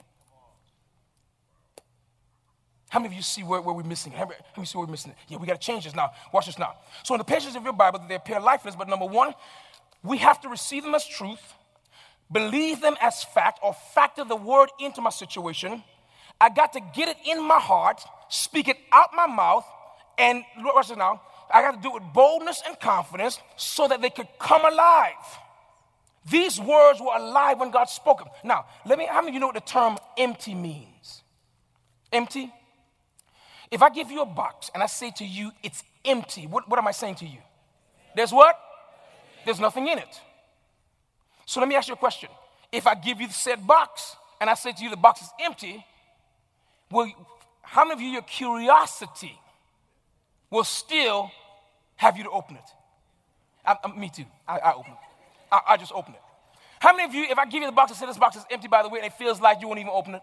How 2.96 3.00
many 3.00 3.12
of 3.12 3.16
you 3.18 3.22
see 3.22 3.42
where, 3.42 3.60
where 3.60 3.74
we're 3.74 3.82
missing 3.82 4.14
it? 4.14 4.16
How 4.16 4.24
many 4.24 4.36
of 4.38 4.56
you 4.56 4.64
see 4.64 4.78
where 4.78 4.86
we're 4.86 4.90
missing 4.90 5.10
it? 5.10 5.18
Yeah, 5.28 5.36
we 5.36 5.46
got 5.46 5.60
to 5.60 5.66
change 5.66 5.84
this 5.84 5.94
now. 5.94 6.12
Watch 6.32 6.46
this 6.46 6.58
now. 6.58 6.76
So, 7.02 7.12
in 7.12 7.18
the 7.18 7.24
pages 7.24 7.54
of 7.54 7.62
your 7.62 7.74
Bible, 7.74 8.00
they 8.08 8.14
appear 8.14 8.40
lifeless, 8.40 8.74
but 8.74 8.88
number 8.88 9.04
one, 9.04 9.34
we 10.02 10.16
have 10.16 10.40
to 10.40 10.48
receive 10.48 10.82
them 10.82 10.94
as 10.94 11.06
truth, 11.06 11.42
believe 12.32 12.80
them 12.80 12.96
as 13.02 13.22
fact, 13.22 13.60
or 13.62 13.74
factor 13.92 14.24
the 14.24 14.34
word 14.34 14.70
into 14.80 15.02
my 15.02 15.10
situation. 15.10 15.84
I 16.40 16.48
got 16.48 16.72
to 16.72 16.80
get 16.94 17.10
it 17.10 17.18
in 17.26 17.46
my 17.46 17.58
heart, 17.58 18.00
speak 18.30 18.66
it 18.66 18.78
out 18.90 19.10
my 19.14 19.26
mouth, 19.26 19.66
and 20.16 20.42
watch 20.60 20.88
this 20.88 20.96
now. 20.96 21.20
I 21.52 21.60
got 21.60 21.72
to 21.72 21.82
do 21.82 21.94
it 21.94 22.02
with 22.02 22.14
boldness 22.14 22.62
and 22.66 22.80
confidence 22.80 23.38
so 23.56 23.88
that 23.88 24.00
they 24.00 24.08
could 24.08 24.28
come 24.40 24.64
alive. 24.64 25.12
These 26.30 26.58
words 26.58 26.98
were 27.02 27.14
alive 27.14 27.60
when 27.60 27.70
God 27.70 27.90
spoke 27.90 28.20
them. 28.20 28.28
Now, 28.42 28.64
let 28.86 28.96
me, 28.96 29.04
how 29.04 29.20
many 29.20 29.28
of 29.28 29.34
you 29.34 29.40
know 29.40 29.48
what 29.48 29.54
the 29.54 29.60
term 29.60 29.98
empty 30.16 30.54
means? 30.54 31.22
Empty? 32.10 32.54
If 33.70 33.82
I 33.82 33.90
give 33.90 34.10
you 34.10 34.22
a 34.22 34.26
box 34.26 34.70
and 34.74 34.82
I 34.82 34.86
say 34.86 35.10
to 35.16 35.24
you, 35.24 35.50
it's 35.62 35.82
empty, 36.04 36.46
what, 36.46 36.68
what 36.68 36.78
am 36.78 36.86
I 36.86 36.92
saying 36.92 37.16
to 37.16 37.26
you? 37.26 37.38
There's 38.14 38.32
what? 38.32 38.58
There's 39.44 39.60
nothing 39.60 39.88
in 39.88 39.98
it. 39.98 40.20
So 41.44 41.60
let 41.60 41.68
me 41.68 41.74
ask 41.74 41.88
you 41.88 41.94
a 41.94 41.98
question. 41.98 42.28
If 42.72 42.86
I 42.86 42.94
give 42.94 43.20
you 43.20 43.28
the 43.28 43.32
said 43.32 43.66
box 43.66 44.16
and 44.40 44.50
I 44.50 44.54
say 44.54 44.72
to 44.72 44.82
you 44.82 44.90
the 44.90 44.96
box 44.96 45.22
is 45.22 45.28
empty, 45.40 45.84
will, 46.90 47.10
how 47.62 47.84
many 47.84 47.94
of 47.94 48.00
you, 48.00 48.08
your 48.08 48.22
curiosity 48.22 49.38
will 50.50 50.64
still 50.64 51.30
have 51.96 52.16
you 52.16 52.24
to 52.24 52.30
open 52.30 52.56
it? 52.56 52.70
I, 53.64 53.76
I, 53.82 53.96
me 53.96 54.10
too. 54.10 54.24
I, 54.46 54.58
I 54.58 54.72
open 54.74 54.92
it. 54.92 54.98
I, 55.50 55.60
I, 55.68 55.76
just 55.76 55.92
open 55.92 56.14
it. 56.14 56.20
How 56.80 56.94
many 56.94 57.08
of 57.08 57.14
you, 57.14 57.24
if 57.30 57.38
I 57.38 57.44
give 57.46 57.62
you 57.62 57.66
the 57.66 57.72
box 57.72 57.90
and 57.90 57.98
say 57.98 58.06
this 58.06 58.18
box 58.18 58.36
is 58.36 58.44
empty, 58.50 58.68
by 58.68 58.82
the 58.82 58.88
way, 58.88 58.98
and 58.98 59.06
it 59.06 59.12
feels 59.14 59.40
like 59.40 59.60
you 59.60 59.68
won't 59.68 59.80
even 59.80 59.92
open 59.92 60.16
it? 60.16 60.22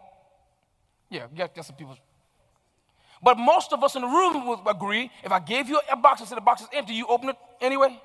Yeah, 1.10 1.27
yeah, 1.36 1.47
get 1.53 1.65
some 1.65 1.75
people. 1.75 1.97
But 3.21 3.38
most 3.38 3.71
of 3.73 3.84
us 3.84 3.95
in 3.95 4.02
the 4.02 4.08
room 4.08 4.47
would 4.47 4.60
agree 4.65 5.10
if 5.23 5.32
I 5.32 5.39
gave 5.39 5.69
you 5.69 5.80
a 5.91 5.95
box 5.95 6.19
and 6.19 6.28
said 6.28 6.38
the 6.38 6.41
box 6.41 6.62
is 6.62 6.67
empty, 6.73 6.93
you 6.93 7.08
open 7.08 7.30
it 7.30 7.38
anyway? 7.62 8.02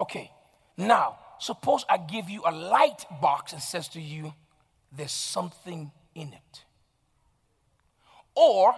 Okay. 0.00 0.30
Now, 0.76 1.18
suppose 1.38 1.84
I 1.88 1.98
give 1.98 2.28
you 2.28 2.42
a 2.46 2.50
light 2.52 3.04
box 3.20 3.52
and 3.52 3.62
says 3.62 3.88
to 3.88 4.00
you, 4.00 4.34
there's 4.92 5.12
something 5.12 5.90
in 6.14 6.32
it. 6.32 6.64
Or 8.34 8.74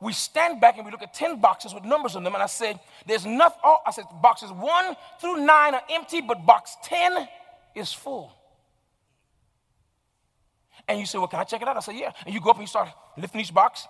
we 0.00 0.12
stand 0.12 0.60
back 0.60 0.76
and 0.76 0.84
we 0.84 0.92
look 0.92 1.02
at 1.02 1.14
10 1.14 1.40
boxes 1.40 1.72
with 1.74 1.84
numbers 1.84 2.16
on 2.16 2.24
them, 2.24 2.34
and 2.34 2.42
I 2.42 2.46
say, 2.46 2.78
there's 3.06 3.24
nothing, 3.24 3.58
oh, 3.64 3.78
I 3.86 3.90
said 3.90 4.04
boxes 4.20 4.52
one 4.52 4.94
through 5.20 5.44
nine 5.44 5.74
are 5.74 5.82
empty, 5.90 6.20
but 6.20 6.44
box 6.44 6.76
10 6.84 7.28
is 7.74 7.92
full. 7.92 8.32
And 10.88 11.00
you 11.00 11.06
say, 11.06 11.18
well, 11.18 11.26
can 11.26 11.40
I 11.40 11.44
check 11.44 11.62
it 11.62 11.68
out? 11.68 11.76
I 11.76 11.80
say, 11.80 11.98
yeah. 11.98 12.12
And 12.24 12.34
you 12.34 12.40
go 12.40 12.50
up 12.50 12.56
and 12.56 12.62
you 12.62 12.68
start 12.68 12.88
lifting 13.16 13.40
each 13.40 13.52
box, 13.52 13.88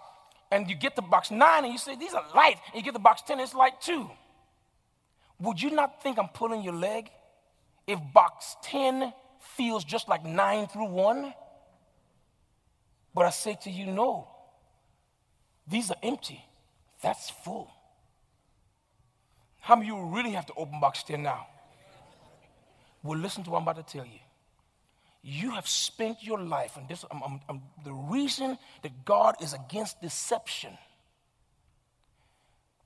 and 0.50 0.68
you 0.68 0.76
get 0.76 0.96
the 0.96 1.02
box 1.02 1.30
nine, 1.30 1.64
and 1.64 1.72
you 1.72 1.78
say, 1.78 1.96
these 1.96 2.14
are 2.14 2.24
light. 2.34 2.56
And 2.72 2.76
you 2.76 2.82
get 2.82 2.94
the 2.94 3.00
box 3.00 3.22
10, 3.26 3.40
it's 3.40 3.54
light 3.54 3.80
too. 3.80 4.10
Would 5.40 5.60
you 5.60 5.70
not 5.70 6.02
think 6.02 6.18
I'm 6.18 6.28
pulling 6.28 6.62
your 6.62 6.74
leg? 6.74 7.10
if 7.86 8.00
box 8.12 8.56
10 8.62 9.12
feels 9.56 9.84
just 9.84 10.08
like 10.08 10.24
9 10.24 10.66
through 10.68 10.88
1? 10.88 11.32
But 13.14 13.26
I 13.26 13.30
say 13.30 13.56
to 13.62 13.70
you, 13.70 13.86
no. 13.86 14.28
These 15.66 15.90
are 15.90 15.96
empty. 16.02 16.44
That's 17.02 17.30
full. 17.30 17.70
How 19.60 19.76
many 19.76 19.90
of 19.90 19.96
you 19.96 20.04
really 20.06 20.30
have 20.32 20.46
to 20.46 20.54
open 20.54 20.80
box 20.80 21.02
10 21.02 21.22
now? 21.22 21.46
Well, 23.02 23.18
listen 23.18 23.44
to 23.44 23.50
what 23.50 23.58
I'm 23.58 23.62
about 23.68 23.86
to 23.86 23.98
tell 23.98 24.04
you. 24.04 24.18
You 25.28 25.50
have 25.50 25.66
spent 25.66 26.22
your 26.22 26.38
life, 26.40 26.76
and 26.76 26.88
this, 26.88 27.04
I'm, 27.10 27.20
I'm, 27.20 27.40
I'm, 27.48 27.62
the 27.84 27.92
reason 27.92 28.56
that 28.84 29.04
God 29.04 29.34
is 29.42 29.54
against 29.54 30.00
deception, 30.00 30.78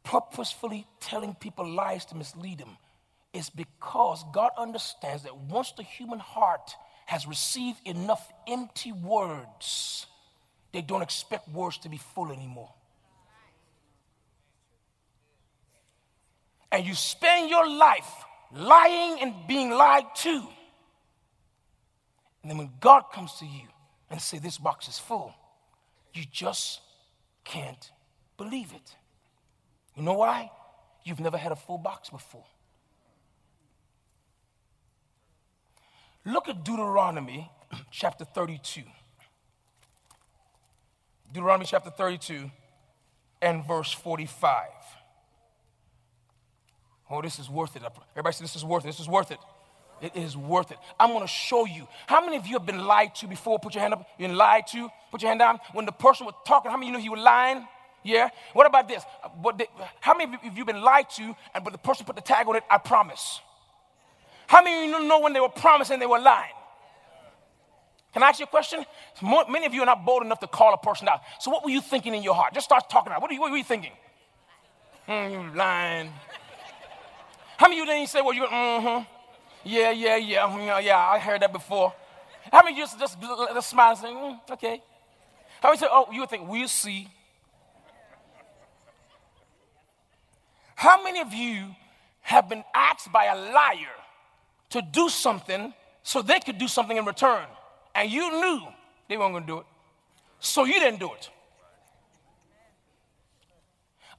purposefully 0.05 0.87
telling 1.01 1.35
people 1.35 1.69
lies 1.69 2.07
to 2.07 2.15
mislead 2.17 2.57
them 2.57 2.79
is 3.35 3.51
because 3.51 4.25
God 4.33 4.53
understands 4.57 5.25
that 5.25 5.37
once 5.37 5.73
the 5.73 5.83
human 5.83 6.19
heart 6.19 6.75
has 7.05 7.27
received 7.27 7.79
enough 7.85 8.33
empty 8.49 8.93
words, 8.93 10.07
they 10.73 10.81
don't 10.81 11.03
expect 11.03 11.47
words 11.51 11.77
to 11.81 11.91
be 11.91 11.99
full 11.99 12.33
anymore. 12.33 12.73
And 16.73 16.87
you 16.87 16.95
spend 16.95 17.51
your 17.51 17.69
life 17.69 18.11
lying 18.51 19.21
and 19.21 19.35
being 19.47 19.73
lied 19.73 20.07
to. 20.21 20.43
And 22.43 22.51
then 22.51 22.59
when 22.59 22.71
God 22.81 23.05
comes 23.13 23.35
to 23.35 23.47
you 23.47 23.69
and 24.11 24.21
say 24.21 24.39
this 24.39 24.59
box 24.59 24.89
is 24.89 24.99
full, 24.99 25.35
you 26.15 26.25
just 26.31 26.81
can't 27.45 27.91
believe 28.37 28.73
it. 28.73 28.97
You 29.97 30.03
know 30.03 30.15
why? 30.15 30.51
You've 31.05 31.21
never 31.21 31.37
had 31.37 31.53
a 31.53 31.57
full 31.57 31.79
box 31.79 32.11
before. 32.11 32.45
Look 36.25 36.49
at 36.49 36.65
Deuteronomy 36.65 37.51
chapter 37.91 38.25
32. 38.25 38.83
Deuteronomy 41.33 41.67
chapter 41.67 41.91
32 41.91 42.51
and 43.41 43.67
verse 43.67 43.93
45. 43.93 44.67
Oh, 47.11 47.23
this 47.23 47.39
is 47.39 47.49
worth 47.49 47.77
it. 47.77 47.83
Everybody 48.13 48.35
say 48.35 48.45
this 48.45 48.57
is 48.57 48.65
worth 48.65 48.85
it. 48.85 48.89
This 48.89 49.01
is 49.01 49.09
worth 49.09 49.31
it. 49.31 49.39
It 50.01 50.17
is 50.17 50.37
worth 50.37 50.71
it. 50.71 50.79
I'm 50.99 51.11
going 51.11 51.21
to 51.21 51.29
show 51.29 51.67
you. 51.67 51.87
How 52.07 52.25
many 52.25 52.37
of 52.37 52.47
you 52.47 52.55
have 52.55 52.67
been 52.67 52.85
lied 52.85 53.15
to 53.17 53.27
before? 53.27 53.59
Put 53.59 53.75
your 53.75 53.83
hand 53.83 53.95
up. 53.95 54.07
You've 54.19 54.31
been 54.31 54.37
lied 54.37 54.67
to. 54.69 54.89
Put 55.11 55.23
your 55.23 55.31
hand 55.31 55.41
down. 55.41 55.59
When 55.73 55.85
the 55.87 55.93
person 55.93 56.27
was 56.27 56.35
talking, 56.47 56.71
how 56.71 56.77
many 56.77 56.89
of 56.89 56.93
you 56.93 56.99
know 56.99 57.03
he 57.03 57.09
was 57.09 57.21
lying? 57.21 57.67
Yeah. 58.03 58.31
What 58.55 58.67
about 58.67 58.89
this? 58.89 59.03
But 59.43 59.59
the, 59.59 59.67
how 60.01 60.17
many 60.17 60.35
of 60.35 60.43
you 60.43 60.51
have 60.65 60.67
been 60.67 60.81
lied 60.81 61.11
to 61.17 61.37
and 61.55 61.65
but 61.65 61.73
the 61.73 61.79
person 61.79 62.07
put 62.07 62.17
the 62.17 62.23
tag 62.23 62.49
on 62.49 62.57
it? 62.57 62.63
I 62.71 62.79
promise. 62.79 63.41
How 64.47 64.63
many 64.63 64.85
of 64.85 65.01
you 65.01 65.09
know 65.09 65.21
when 65.21 65.33
they 65.33 65.41
were 65.41 65.49
promising 65.49 65.99
they 65.99 66.07
were 66.07 66.19
lying? 66.19 66.55
Can 68.13 68.23
I 68.23 68.29
ask 68.29 68.41
you 68.41 68.45
a 68.45 68.49
question? 68.49 68.85
More, 69.21 69.45
many 69.49 69.67
of 69.67 69.75
you 69.75 69.83
are 69.83 69.87
not 69.87 70.05
bold 70.05 70.25
enough 70.25 70.41
to 70.41 70.49
call 70.49 70.75
a 70.75 70.79
person 70.79 71.09
out. 71.09 71.21
So 71.39 71.51
what 71.51 71.63
were 71.63 71.71
you 71.71 71.81
thinking 71.81 72.15
in 72.15 72.23
your 72.23 72.35
heart? 72.35 72.55
Just 72.55 72.65
start 72.65 72.91
talking 72.91 73.13
out. 73.13 73.23
What, 73.23 73.31
what 73.39 73.51
were 73.51 73.57
you 73.57 73.63
thinking? 73.63 73.93
Hmm, 75.07 75.31
you 75.31 75.55
lying. 75.55 76.13
How 77.57 77.69
many 77.69 77.81
of 77.81 77.87
you 77.87 77.93
didn't 77.95 78.09
say, 78.09 78.21
well, 78.23 78.33
you, 78.33 78.45
mm-hmm. 78.45 79.05
Yeah, 79.65 79.91
yeah, 79.91 80.17
yeah, 80.17 80.41
mm, 80.43 80.67
yeah, 80.67 80.79
yeah, 80.79 80.99
I 80.99 81.19
heard 81.19 81.43
that 81.43 81.53
before. 81.53 81.93
How 82.51 82.63
many 82.63 82.77
just, 82.77 82.99
just, 82.99 83.19
just 83.21 83.71
smile 83.71 83.91
and 83.91 83.99
say, 83.99 84.09
mm, 84.09 84.39
okay? 84.53 84.83
How 85.61 85.69
many 85.69 85.79
say, 85.79 85.87
oh, 85.91 86.09
you 86.11 86.27
think, 86.27 86.49
we'll 86.49 86.69
see. 86.69 87.09
How 90.75 91.03
many 91.05 91.21
of 91.21 91.35
you 91.35 91.75
have 92.23 92.49
been 92.49 92.65
asked 92.75 93.13
by 93.13 93.27
a 93.27 93.37
liar 93.37 93.97
to 94.71 94.81
do 94.81 95.11
something 95.11 95.75
so 96.03 96.23
they 96.23 96.41
could 96.41 96.57
do 96.57 96.69
something 96.69 96.97
in 96.97 97.05
return? 97.05 97.45
And 97.95 98.11
you 98.11 98.31
knew 98.41 98.63
they 99.09 99.19
weren't 99.19 99.35
going 99.35 99.45
to 99.45 99.47
do 99.47 99.59
it. 99.59 99.67
So 100.39 100.65
you 100.65 100.75
didn't 100.75 101.01
do 101.01 101.13
it. 101.13 101.29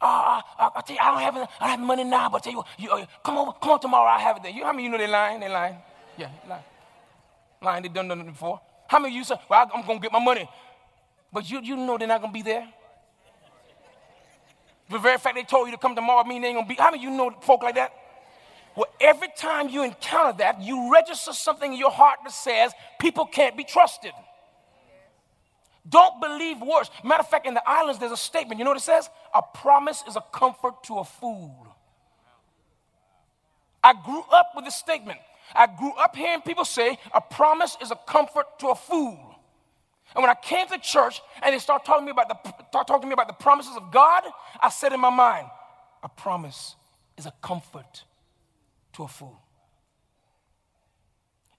Uh, 0.01 0.41
I, 0.57 0.69
I, 0.77 0.81
tell 0.81 0.95
you, 0.95 1.01
I 1.01 1.11
don't 1.11 1.21
have 1.21 1.35
I 1.35 1.39
don't 1.59 1.69
have 1.69 1.79
money 1.79 2.03
now, 2.03 2.27
but 2.27 2.37
I 2.37 2.51
tell 2.51 2.53
you, 2.53 2.63
you 2.79 2.89
uh, 2.89 3.05
come 3.23 3.37
over, 3.37 3.51
come 3.61 3.71
on 3.73 3.79
tomorrow, 3.79 4.09
I 4.09 4.19
have 4.19 4.37
it 4.37 4.43
there. 4.43 4.51
You 4.51 4.63
how 4.63 4.71
many 4.71 4.85
you 4.85 4.89
know 4.89 4.97
they 4.97 5.07
lying? 5.07 5.39
They 5.39 5.49
lying. 5.49 5.77
Yeah, 6.17 6.29
lying. 6.49 6.63
Lying, 7.61 7.83
they 7.83 7.89
done 7.89 8.07
done 8.07 8.21
it 8.21 8.25
before. 8.25 8.59
How 8.87 8.97
many 8.97 9.13
of 9.13 9.17
you 9.17 9.23
say, 9.23 9.35
well, 9.47 9.69
I'm 9.73 9.85
gonna 9.85 9.99
get 9.99 10.11
my 10.11 10.23
money, 10.23 10.49
but 11.31 11.49
you 11.49 11.61
you 11.61 11.77
know 11.77 11.99
they're 11.99 12.07
not 12.07 12.19
gonna 12.19 12.33
be 12.33 12.41
there. 12.41 12.67
The 14.89 14.97
very 14.97 15.19
fact 15.19 15.35
they 15.35 15.43
told 15.43 15.67
you 15.67 15.71
to 15.73 15.77
come 15.77 15.95
tomorrow 15.95 16.23
mean 16.23 16.41
they 16.41 16.49
ain't 16.49 16.57
gonna 16.57 16.67
be. 16.67 16.75
How 16.75 16.91
many 16.91 16.97
of 16.97 17.03
you 17.03 17.15
know 17.15 17.31
folk 17.41 17.61
like 17.61 17.75
that? 17.75 17.93
Well, 18.75 18.87
every 18.99 19.29
time 19.37 19.69
you 19.69 19.83
encounter 19.83 20.37
that, 20.39 20.61
you 20.61 20.91
register 20.91 21.33
something 21.33 21.73
in 21.73 21.77
your 21.77 21.91
heart 21.91 22.19
that 22.23 22.31
says 22.31 22.71
people 22.99 23.25
can't 23.25 23.55
be 23.55 23.63
trusted. 23.63 24.13
Don't 25.87 26.21
believe 26.21 26.61
words. 26.61 26.91
Matter 27.03 27.21
of 27.21 27.29
fact, 27.29 27.47
in 27.47 27.53
the 27.53 27.63
islands, 27.67 27.99
there's 27.99 28.11
a 28.11 28.17
statement. 28.17 28.59
You 28.59 28.65
know 28.65 28.71
what 28.71 28.77
it 28.77 28.83
says? 28.83 29.09
A 29.33 29.41
promise 29.41 30.03
is 30.07 30.15
a 30.15 30.23
comfort 30.31 30.83
to 30.83 30.99
a 30.99 31.03
fool. 31.03 31.67
I 33.83 33.93
grew 33.93 34.23
up 34.31 34.51
with 34.55 34.65
this 34.65 34.75
statement. 34.75 35.19
I 35.55 35.67
grew 35.67 35.91
up 35.93 36.15
hearing 36.15 36.41
people 36.41 36.65
say, 36.65 36.97
a 37.13 37.19
promise 37.19 37.77
is 37.81 37.91
a 37.91 37.95
comfort 38.07 38.59
to 38.59 38.67
a 38.67 38.75
fool. 38.75 39.35
And 40.15 40.21
when 40.21 40.29
I 40.29 40.35
came 40.35 40.67
to 40.67 40.77
church 40.77 41.21
and 41.41 41.53
they 41.53 41.59
start 41.59 41.85
talking 41.85 42.05
to 42.05 42.05
me 42.05 42.11
about 42.11 42.27
the 42.27 42.51
talking 42.71 43.01
to 43.01 43.07
me 43.07 43.13
about 43.13 43.27
the 43.27 43.33
promises 43.33 43.75
of 43.77 43.91
God, 43.91 44.23
I 44.61 44.69
said 44.69 44.91
in 44.93 44.99
my 44.99 45.09
mind, 45.09 45.47
a 46.03 46.09
promise 46.09 46.75
is 47.17 47.25
a 47.25 47.33
comfort 47.41 48.03
to 48.93 49.03
a 49.03 49.07
fool. 49.07 49.39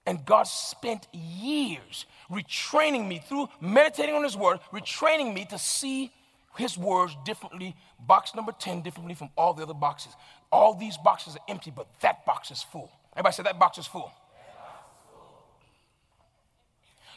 And 0.05 0.23
God 0.25 0.43
spent 0.43 1.07
years 1.13 2.05
retraining 2.33 3.07
me 3.07 3.23
through 3.27 3.47
meditating 3.61 4.15
on 4.15 4.23
His 4.23 4.35
Word, 4.35 4.59
retraining 4.71 5.33
me 5.33 5.45
to 5.45 5.57
see 5.57 6.11
His 6.57 6.77
words 6.77 7.15
differently, 7.25 7.75
box 7.99 8.35
number 8.35 8.51
10 8.51 8.81
differently 8.81 9.15
from 9.15 9.29
all 9.37 9.53
the 9.53 9.63
other 9.63 9.73
boxes. 9.73 10.13
All 10.51 10.73
these 10.73 10.97
boxes 10.97 11.35
are 11.35 11.43
empty, 11.47 11.71
but 11.71 11.87
that 12.01 12.25
box 12.25 12.51
is 12.51 12.61
full. 12.61 12.91
Everybody 13.13 13.33
say 13.35 13.43
that 13.43 13.59
box 13.59 13.77
is 13.77 13.87
full. 13.87 14.11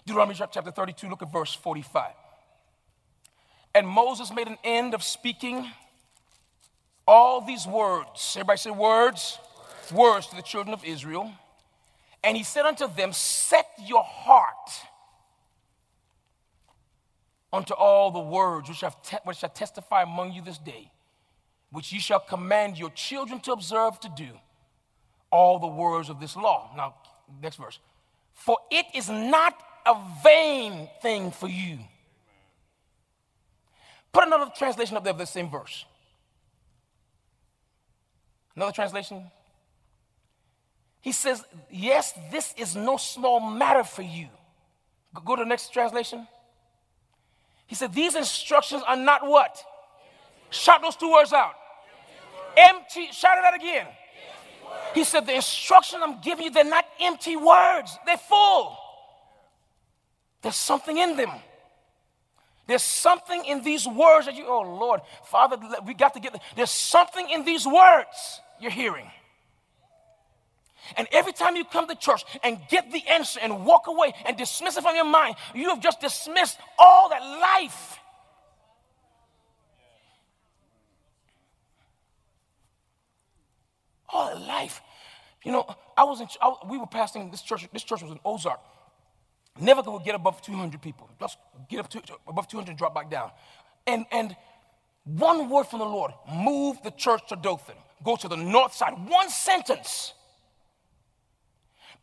Deuteronomy 0.06 0.36
chapter 0.36 0.70
32, 0.70 1.08
look 1.08 1.22
at 1.22 1.32
verse 1.32 1.52
45. 1.54 2.12
And 3.74 3.88
Moses 3.88 4.32
made 4.32 4.46
an 4.46 4.56
end 4.62 4.94
of 4.94 5.02
speaking 5.02 5.68
all 7.06 7.40
these 7.40 7.66
words. 7.66 8.34
Everybody 8.36 8.58
say 8.58 8.70
words. 8.70 9.38
Words, 9.90 9.92
words 9.92 10.26
to 10.28 10.36
the 10.36 10.42
children 10.42 10.72
of 10.72 10.84
Israel 10.84 11.32
and 12.26 12.36
he 12.36 12.42
said 12.42 12.66
unto 12.66 12.92
them, 12.92 13.12
Set 13.12 13.68
your 13.78 14.02
heart 14.02 14.70
unto 17.52 17.74
all 17.74 18.10
the 18.10 18.20
words 18.20 18.68
which, 18.68 18.80
te- 18.80 19.16
which 19.24 19.40
testify 19.54 20.02
among 20.02 20.32
you 20.32 20.42
this 20.42 20.58
day, 20.58 20.90
which 21.70 21.92
ye 21.92 21.98
shall 21.98 22.20
command 22.20 22.78
your 22.78 22.90
children 22.90 23.40
to 23.40 23.52
observe 23.52 23.98
to 24.00 24.10
do, 24.16 24.28
all 25.30 25.58
the 25.58 25.66
words 25.66 26.08
of 26.08 26.20
this 26.20 26.36
law. 26.36 26.70
Now, 26.76 26.94
next 27.42 27.56
verse. 27.56 27.78
For 28.34 28.58
it 28.70 28.86
is 28.94 29.08
not 29.08 29.54
a 29.84 29.96
vain 30.22 30.88
thing 31.00 31.30
for 31.30 31.48
you. 31.48 31.78
Put 34.12 34.26
another 34.26 34.50
translation 34.56 34.96
up 34.96 35.04
there 35.04 35.12
of 35.12 35.18
the 35.18 35.26
same 35.26 35.50
verse. 35.50 35.84
Another 38.54 38.72
translation. 38.72 39.30
He 41.02 41.12
says, 41.12 41.44
Yes, 41.70 42.12
this 42.30 42.54
is 42.56 42.74
no 42.74 42.96
small 42.96 43.40
matter 43.40 43.84
for 43.84 44.02
you. 44.02 44.28
Go 45.24 45.36
to 45.36 45.44
the 45.44 45.48
next 45.48 45.72
translation. 45.72 46.26
He 47.66 47.74
said, 47.74 47.92
These 47.92 48.14
instructions 48.14 48.82
are 48.86 48.96
not 48.96 49.26
what? 49.26 49.62
Shout 50.50 50.82
those 50.82 50.96
two 50.96 51.10
words 51.10 51.32
out. 51.32 51.52
Empty, 52.56 53.00
empty 53.00 53.12
shout 53.12 53.38
it 53.38 53.44
out 53.44 53.54
again. 53.54 53.86
He 54.94 55.04
said, 55.04 55.26
The 55.26 55.34
instructions 55.34 56.02
I'm 56.04 56.20
giving 56.20 56.46
you, 56.46 56.50
they're 56.50 56.64
not 56.64 56.86
empty 57.00 57.36
words, 57.36 57.98
they're 58.06 58.16
full. 58.16 58.78
There's 60.42 60.56
something 60.56 60.96
in 60.96 61.16
them. 61.16 61.30
There's 62.66 62.82
something 62.82 63.44
in 63.44 63.62
these 63.62 63.86
words 63.86 64.26
that 64.26 64.34
you, 64.34 64.44
oh 64.46 64.62
Lord, 64.62 65.00
Father, 65.24 65.56
we 65.86 65.94
got 65.94 66.14
to 66.14 66.20
get, 66.20 66.40
there's 66.56 66.70
something 66.70 67.28
in 67.30 67.44
these 67.44 67.64
words 67.64 68.40
you're 68.60 68.72
hearing. 68.72 69.08
And 70.96 71.08
every 71.12 71.32
time 71.32 71.56
you 71.56 71.64
come 71.64 71.86
to 71.88 71.94
church 71.94 72.24
and 72.42 72.58
get 72.68 72.90
the 72.92 73.02
answer 73.08 73.40
and 73.42 73.64
walk 73.64 73.86
away 73.86 74.12
and 74.26 74.36
dismiss 74.36 74.76
it 74.76 74.82
from 74.82 74.94
your 74.94 75.04
mind, 75.04 75.36
you 75.54 75.68
have 75.70 75.80
just 75.80 76.00
dismissed 76.00 76.58
all 76.78 77.08
that 77.08 77.22
life. 77.22 77.98
All 84.08 84.34
that 84.34 84.40
life. 84.40 84.80
You 85.44 85.52
know, 85.52 85.66
I 85.96 86.04
was 86.04 86.20
in, 86.20 86.28
I, 86.40 86.54
we 86.68 86.78
were 86.78 86.86
passing 86.86 87.30
this 87.30 87.42
church. 87.42 87.68
This 87.72 87.84
church 87.84 88.02
was 88.02 88.10
in 88.10 88.18
Ozark. 88.24 88.60
Never 89.60 89.82
could 89.82 90.04
get 90.04 90.14
above 90.14 90.42
200 90.42 90.82
people. 90.82 91.08
Just 91.18 91.38
get 91.68 91.80
up 91.80 91.88
to 91.90 92.02
above 92.26 92.48
200, 92.48 92.68
and 92.68 92.78
drop 92.78 92.94
back 92.94 93.10
down. 93.10 93.30
And 93.86 94.04
and 94.10 94.36
one 95.04 95.48
word 95.48 95.64
from 95.64 95.78
the 95.78 95.86
Lord: 95.86 96.12
move 96.30 96.78
the 96.82 96.90
church 96.90 97.22
to 97.28 97.36
Dothan. 97.36 97.76
Go 98.04 98.16
to 98.16 98.28
the 98.28 98.36
north 98.36 98.74
side. 98.74 98.92
One 99.08 99.30
sentence 99.30 100.12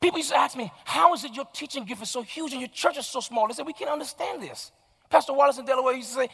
People 0.03 0.19
used 0.19 0.31
to 0.31 0.37
ask 0.37 0.57
me, 0.57 0.69
How 0.83 1.13
is 1.13 1.23
it 1.23 1.33
your 1.33 1.45
teaching 1.53 1.85
gift 1.85 2.01
is 2.01 2.09
so 2.09 2.23
huge 2.23 2.51
and 2.51 2.59
your 2.59 2.67
church 2.67 2.97
is 2.97 3.05
so 3.05 3.21
small? 3.21 3.47
They 3.47 3.53
said, 3.53 3.65
We 3.65 3.71
can't 3.71 3.89
understand 3.89 4.43
this. 4.43 4.73
Pastor 5.09 5.31
Wallace 5.31 5.57
in 5.57 5.63
Delaware 5.63 5.93
used 5.93 6.09
to 6.09 6.15
say, 6.15 6.27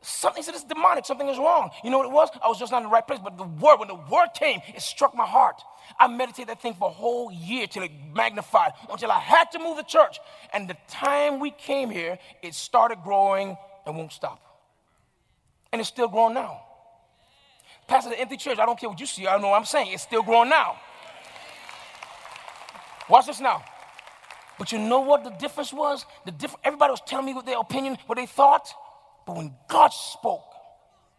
Something 0.00 0.42
said 0.42 0.56
it's 0.56 0.64
demonic, 0.64 1.06
something 1.06 1.28
is 1.28 1.38
wrong. 1.38 1.70
You 1.84 1.90
know 1.90 1.98
what 1.98 2.08
it 2.08 2.12
was? 2.12 2.30
I 2.42 2.48
was 2.48 2.58
just 2.58 2.72
not 2.72 2.78
in 2.78 2.82
the 2.82 2.88
right 2.88 3.06
place. 3.06 3.20
But 3.22 3.38
the 3.38 3.44
word, 3.44 3.76
when 3.76 3.86
the 3.86 3.94
word 3.94 4.30
came, 4.34 4.60
it 4.74 4.82
struck 4.82 5.14
my 5.14 5.24
heart. 5.24 5.62
I 6.00 6.08
meditated 6.08 6.48
that 6.48 6.60
thing 6.60 6.74
for 6.74 6.88
a 6.88 6.92
whole 6.92 7.30
year 7.30 7.68
till 7.68 7.84
it 7.84 7.92
magnified, 8.12 8.72
until 8.90 9.12
I 9.12 9.20
had 9.20 9.52
to 9.52 9.60
move 9.60 9.76
the 9.76 9.84
church. 9.84 10.18
And 10.52 10.68
the 10.68 10.76
time 10.88 11.38
we 11.38 11.52
came 11.52 11.90
here, 11.90 12.18
it 12.42 12.56
started 12.56 13.04
growing 13.04 13.56
and 13.86 13.96
won't 13.96 14.12
stop. 14.12 14.40
And 15.70 15.80
it's 15.80 15.88
still 15.88 16.08
growing 16.08 16.34
now. 16.34 16.60
Pastor, 17.86 18.10
the 18.10 18.18
empty 18.18 18.36
church, 18.36 18.58
I 18.58 18.66
don't 18.66 18.80
care 18.80 18.88
what 18.88 18.98
you 18.98 19.06
see, 19.06 19.28
I 19.28 19.38
know 19.38 19.50
what 19.50 19.58
I'm 19.58 19.64
saying. 19.64 19.92
It's 19.92 20.02
still 20.02 20.24
growing 20.24 20.48
now. 20.48 20.76
Watch 23.08 23.26
this 23.26 23.40
now. 23.40 23.64
But 24.58 24.72
you 24.72 24.78
know 24.78 25.00
what 25.00 25.24
the 25.24 25.30
difference 25.30 25.72
was? 25.72 26.06
The 26.24 26.30
diff- 26.30 26.56
everybody 26.62 26.90
was 26.90 27.00
telling 27.06 27.26
me 27.26 27.34
what 27.34 27.46
their 27.46 27.58
opinion, 27.58 27.98
what 28.06 28.16
they 28.16 28.26
thought. 28.26 28.72
But 29.26 29.36
when 29.36 29.54
God 29.68 29.88
spoke, 29.88 30.44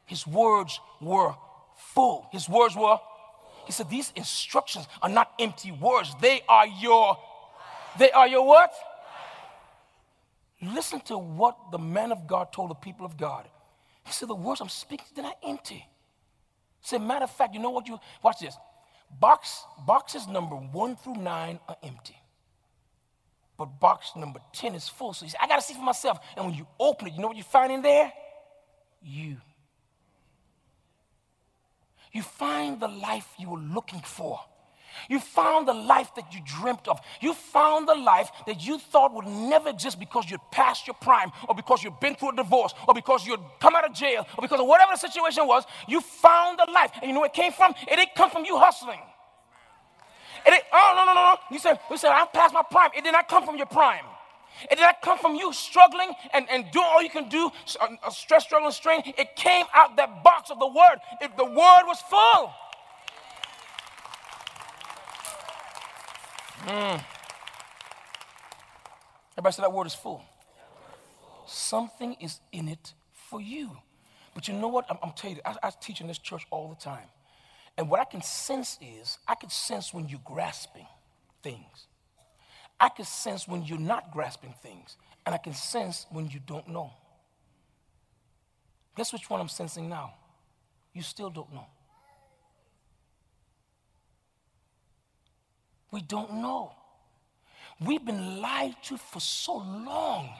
his 0.06 0.26
words 0.28 0.80
were 1.02 1.34
full. 1.76 2.28
His 2.32 2.48
words 2.48 2.76
were, 2.76 2.98
he 3.66 3.72
said, 3.72 3.90
these 3.90 4.12
instructions 4.16 4.88
are 5.02 5.10
not 5.10 5.32
empty 5.40 5.72
words. 5.72 6.14
They 6.22 6.42
are 6.48 6.68
your, 6.68 7.18
they 7.98 8.12
are 8.12 8.28
your 8.28 8.46
what? 8.46 8.74
Listen 10.62 11.02
to 11.02 11.18
what 11.18 11.58
the 11.72 11.78
man 11.78 12.12
of 12.12 12.28
God 12.28 12.54
told 12.54 12.70
the 12.70 12.76
people 12.76 13.06
of 13.06 13.18
God. 13.18 13.48
He 14.06 14.12
said, 14.12 14.30
the 14.30 14.36
words 14.36 14.62
I'm 14.62 14.70
speaking, 14.70 15.08
they're 15.16 15.24
not 15.24 15.38
empty. 15.46 15.76
He 15.76 16.88
said, 16.88 17.02
matter 17.02 17.24
of 17.24 17.32
fact, 17.32 17.54
you 17.54 17.60
know 17.60 17.70
what 17.70 17.88
you, 17.88 18.00
watch 18.22 18.40
this. 18.40 18.56
Box, 19.20 19.64
boxes 19.86 20.28
number 20.28 20.56
one 20.56 20.96
through 20.96 21.16
nine 21.16 21.60
are 21.68 21.78
empty. 21.84 22.18
But 23.58 23.80
box 23.80 24.12
number 24.16 24.40
10 24.54 24.76
is 24.76 24.90
full. 24.90 25.14
So 25.14 25.26
he 25.26 25.32
said, 25.32 25.40
I 25.42 25.48
got 25.48 25.58
to 25.58 25.62
see 25.62 25.74
for 25.74 25.82
myself. 25.82 26.20
And 26.36 26.46
when 26.46 26.56
you 26.56 26.68
open 26.80 27.08
it, 27.08 27.14
you 27.14 27.22
know 27.22 27.28
what 27.28 27.38
you 27.38 27.44
find 27.44 27.72
in 27.72 27.82
there? 27.82 28.12
You. 29.02 29.38
You 32.12 32.22
find 32.22 32.80
the 32.80 32.88
life 32.88 33.28
you 33.38 33.50
were 33.50 33.60
looking 33.60 34.02
for. 34.02 34.40
You 35.10 35.20
found 35.20 35.68
the 35.68 35.74
life 35.74 36.14
that 36.16 36.34
you 36.34 36.42
dreamt 36.46 36.88
of. 36.88 37.00
You 37.22 37.34
found 37.34 37.88
the 37.88 37.96
life 37.96 38.32
that 38.48 38.66
you 38.66 38.80
thought 38.80 39.14
would 39.14 39.28
never 39.28 39.70
exist 39.70 40.00
because 40.00 40.30
you'd 40.30 40.42
passed 40.52 40.88
your 40.88 40.96
prime, 40.96 41.32
or 41.48 41.56
because 41.56 41.84
you'd 41.84 42.00
been 42.00 42.16
through 42.16 42.32
a 42.32 42.36
divorce, 42.36 42.74
or 42.88 42.94
because 42.94 43.26
you'd 43.26 43.40
come 43.60 43.76
out 43.76 43.90
of 43.90 43.94
jail, 43.94 44.26
or 44.38 44.42
because 44.42 44.60
of 44.60 44.68
whatever 44.68 44.92
the 44.94 44.98
situation 44.98 45.48
was. 45.48 45.66
You 45.88 46.02
found 46.02 46.60
the 46.60 46.72
life. 46.72 46.92
And 46.96 47.08
you 47.08 47.14
know 47.14 47.22
where 47.22 47.28
it 47.28 47.34
came 47.34 47.52
from? 47.52 47.74
It 47.88 47.96
didn't 47.96 48.16
come 48.16 48.30
from 48.30 48.46
you 48.46 48.58
hustling. 48.58 49.00
It 50.46 50.50
didn't, 50.50 50.64
oh, 50.74 50.94
no, 50.96 51.06
no, 51.06 51.14
no, 51.14 51.24
no. 51.34 51.36
You 51.52 51.60
said, 51.60 51.80
you 51.90 51.98
said, 51.98 52.12
I'm 52.12 52.28
past 52.34 52.54
my 52.54 52.64
prime. 52.70 52.92
It 52.98 53.04
did 53.04 53.14
not 53.14 53.28
come 53.28 53.46
from 53.46 53.56
your 53.58 53.66
prime. 53.66 54.06
It 54.70 54.76
did 54.76 54.82
not 54.82 55.02
come 55.02 55.18
from 55.18 55.36
you 55.36 55.52
struggling 55.54 56.12
and, 56.34 56.48
and 56.50 56.70
doing 56.72 56.86
all 56.88 57.02
you 57.02 57.10
can 57.10 57.28
do, 57.28 57.50
a 57.82 58.06
uh, 58.06 58.10
stress, 58.10 58.44
struggle, 58.44 58.68
and 58.68 58.76
strain. 58.76 59.02
It 59.18 59.36
came 59.36 59.66
out 59.74 59.96
that 59.98 60.24
box 60.24 60.52
of 60.52 60.60
the 60.60 60.68
word. 60.68 60.98
If 61.22 61.36
the 61.38 61.46
word 61.46 61.84
was 61.86 62.00
full. 62.10 62.54
Mm. 66.66 67.04
Everybody 69.34 69.54
said 69.54 69.64
that 69.64 69.74
word 69.74 69.88
is 69.88 69.96
full. 69.96 70.24
Something 71.46 72.14
is 72.22 72.40
in 72.52 72.68
it 72.70 72.94
for 73.12 73.42
you. 73.42 73.72
But 74.34 74.48
you 74.48 74.54
know 74.54 74.68
what? 74.68 74.86
I'm, 74.90 74.98
I'm 75.04 75.12
telling 75.12 75.38
you, 75.38 75.42
I, 75.46 75.56
I 75.64 75.72
teach 75.82 76.02
in 76.02 76.08
this 76.08 76.18
church 76.18 76.46
all 76.52 76.70
the 76.70 76.76
time. 76.76 77.08
And 77.78 77.90
what 77.90 78.00
I 78.00 78.06
can 78.06 78.22
sense 78.22 78.78
is, 78.82 79.18
I 79.28 79.36
can 79.36 79.50
sense 79.50 79.94
when 79.94 80.08
you're 80.08 80.22
grasping 80.24 80.88
things. 81.42 81.88
I 82.80 82.90
can 82.90 83.06
sense 83.06 83.48
when 83.48 83.64
you're 83.64 83.80
not 83.80 84.12
grasping 84.12 84.54
things. 84.62 84.98
And 85.26 85.34
I 85.34 85.38
can 85.38 85.54
sense 85.54 86.06
when 86.12 86.30
you 86.30 86.40
don't 86.46 86.68
know. 86.68 86.92
Guess 88.96 89.12
which 89.14 89.30
one 89.30 89.42
I'm 89.42 89.50
sensing 89.50 89.90
now? 89.90 90.14
You 90.94 91.02
still 91.02 91.30
don't 91.30 91.52
know. 91.54 91.66
We 95.94 96.02
don't 96.02 96.34
know. 96.42 96.72
We've 97.80 98.04
been 98.04 98.42
lied 98.42 98.76
to 98.86 98.98
for 98.98 99.20
so 99.20 99.58
long 99.58 100.34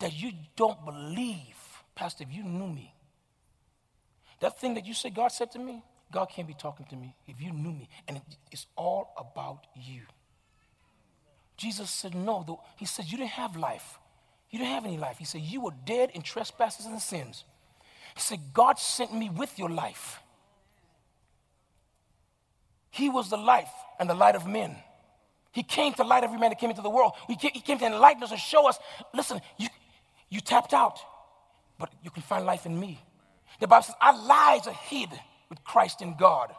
that 0.00 0.12
you 0.12 0.32
don't 0.54 0.84
believe. 0.84 1.56
Pastor, 1.94 2.24
if 2.24 2.36
you 2.36 2.42
knew 2.42 2.68
me, 2.68 2.94
that 4.40 4.60
thing 4.60 4.74
that 4.74 4.84
you 4.84 4.92
say 4.92 5.08
God 5.08 5.28
said 5.28 5.50
to 5.52 5.58
me, 5.58 5.82
God 6.12 6.26
can't 6.26 6.46
be 6.46 6.52
talking 6.52 6.84
to 6.90 6.96
me 6.96 7.14
if 7.26 7.40
you 7.40 7.52
knew 7.52 7.72
me. 7.72 7.88
And 8.06 8.20
it's 8.52 8.66
all 8.76 9.14
about 9.16 9.66
you. 9.74 10.02
Jesus 11.56 11.90
said, 11.90 12.14
No. 12.14 12.60
He 12.76 12.84
said, 12.84 13.06
You 13.06 13.16
didn't 13.16 13.30
have 13.30 13.56
life. 13.56 13.98
You 14.50 14.58
didn't 14.58 14.72
have 14.72 14.84
any 14.84 14.98
life. 14.98 15.16
He 15.16 15.24
said, 15.24 15.40
You 15.40 15.62
were 15.62 15.74
dead 15.86 16.10
in 16.12 16.20
trespasses 16.20 16.84
and 16.84 17.00
sins. 17.00 17.44
He 18.14 18.20
said, 18.20 18.40
God 18.52 18.78
sent 18.78 19.14
me 19.14 19.30
with 19.30 19.58
your 19.58 19.70
life. 19.70 20.20
He 22.94 23.08
was 23.08 23.28
the 23.28 23.36
life 23.36 23.72
and 23.98 24.08
the 24.08 24.14
light 24.14 24.36
of 24.36 24.46
men. 24.46 24.76
He 25.50 25.64
came 25.64 25.94
to 25.94 26.04
light 26.04 26.22
every 26.22 26.38
man 26.38 26.50
that 26.50 26.60
came 26.60 26.70
into 26.70 26.82
the 26.82 26.90
world. 26.90 27.12
He 27.26 27.34
came, 27.34 27.78
to 27.78 27.86
enlighten 27.86 28.22
us 28.22 28.30
and 28.30 28.38
show 28.38 28.68
us 28.68 28.78
listen, 29.12 29.40
you, 29.58 29.66
you 30.28 30.40
tapped 30.40 30.72
out, 30.72 31.00
but 31.76 31.92
you 32.04 32.10
can 32.10 32.22
find 32.22 32.46
life 32.46 32.66
in 32.66 32.78
me. 32.78 33.00
The 33.58 33.66
Bible 33.66 33.82
says, 33.82 33.96
Our 34.00 34.16
lives 34.16 34.68
are 34.68 34.74
hid 34.74 35.08
with 35.48 35.64
Christ 35.64 36.02
in 36.02 36.16
God. 36.16 36.54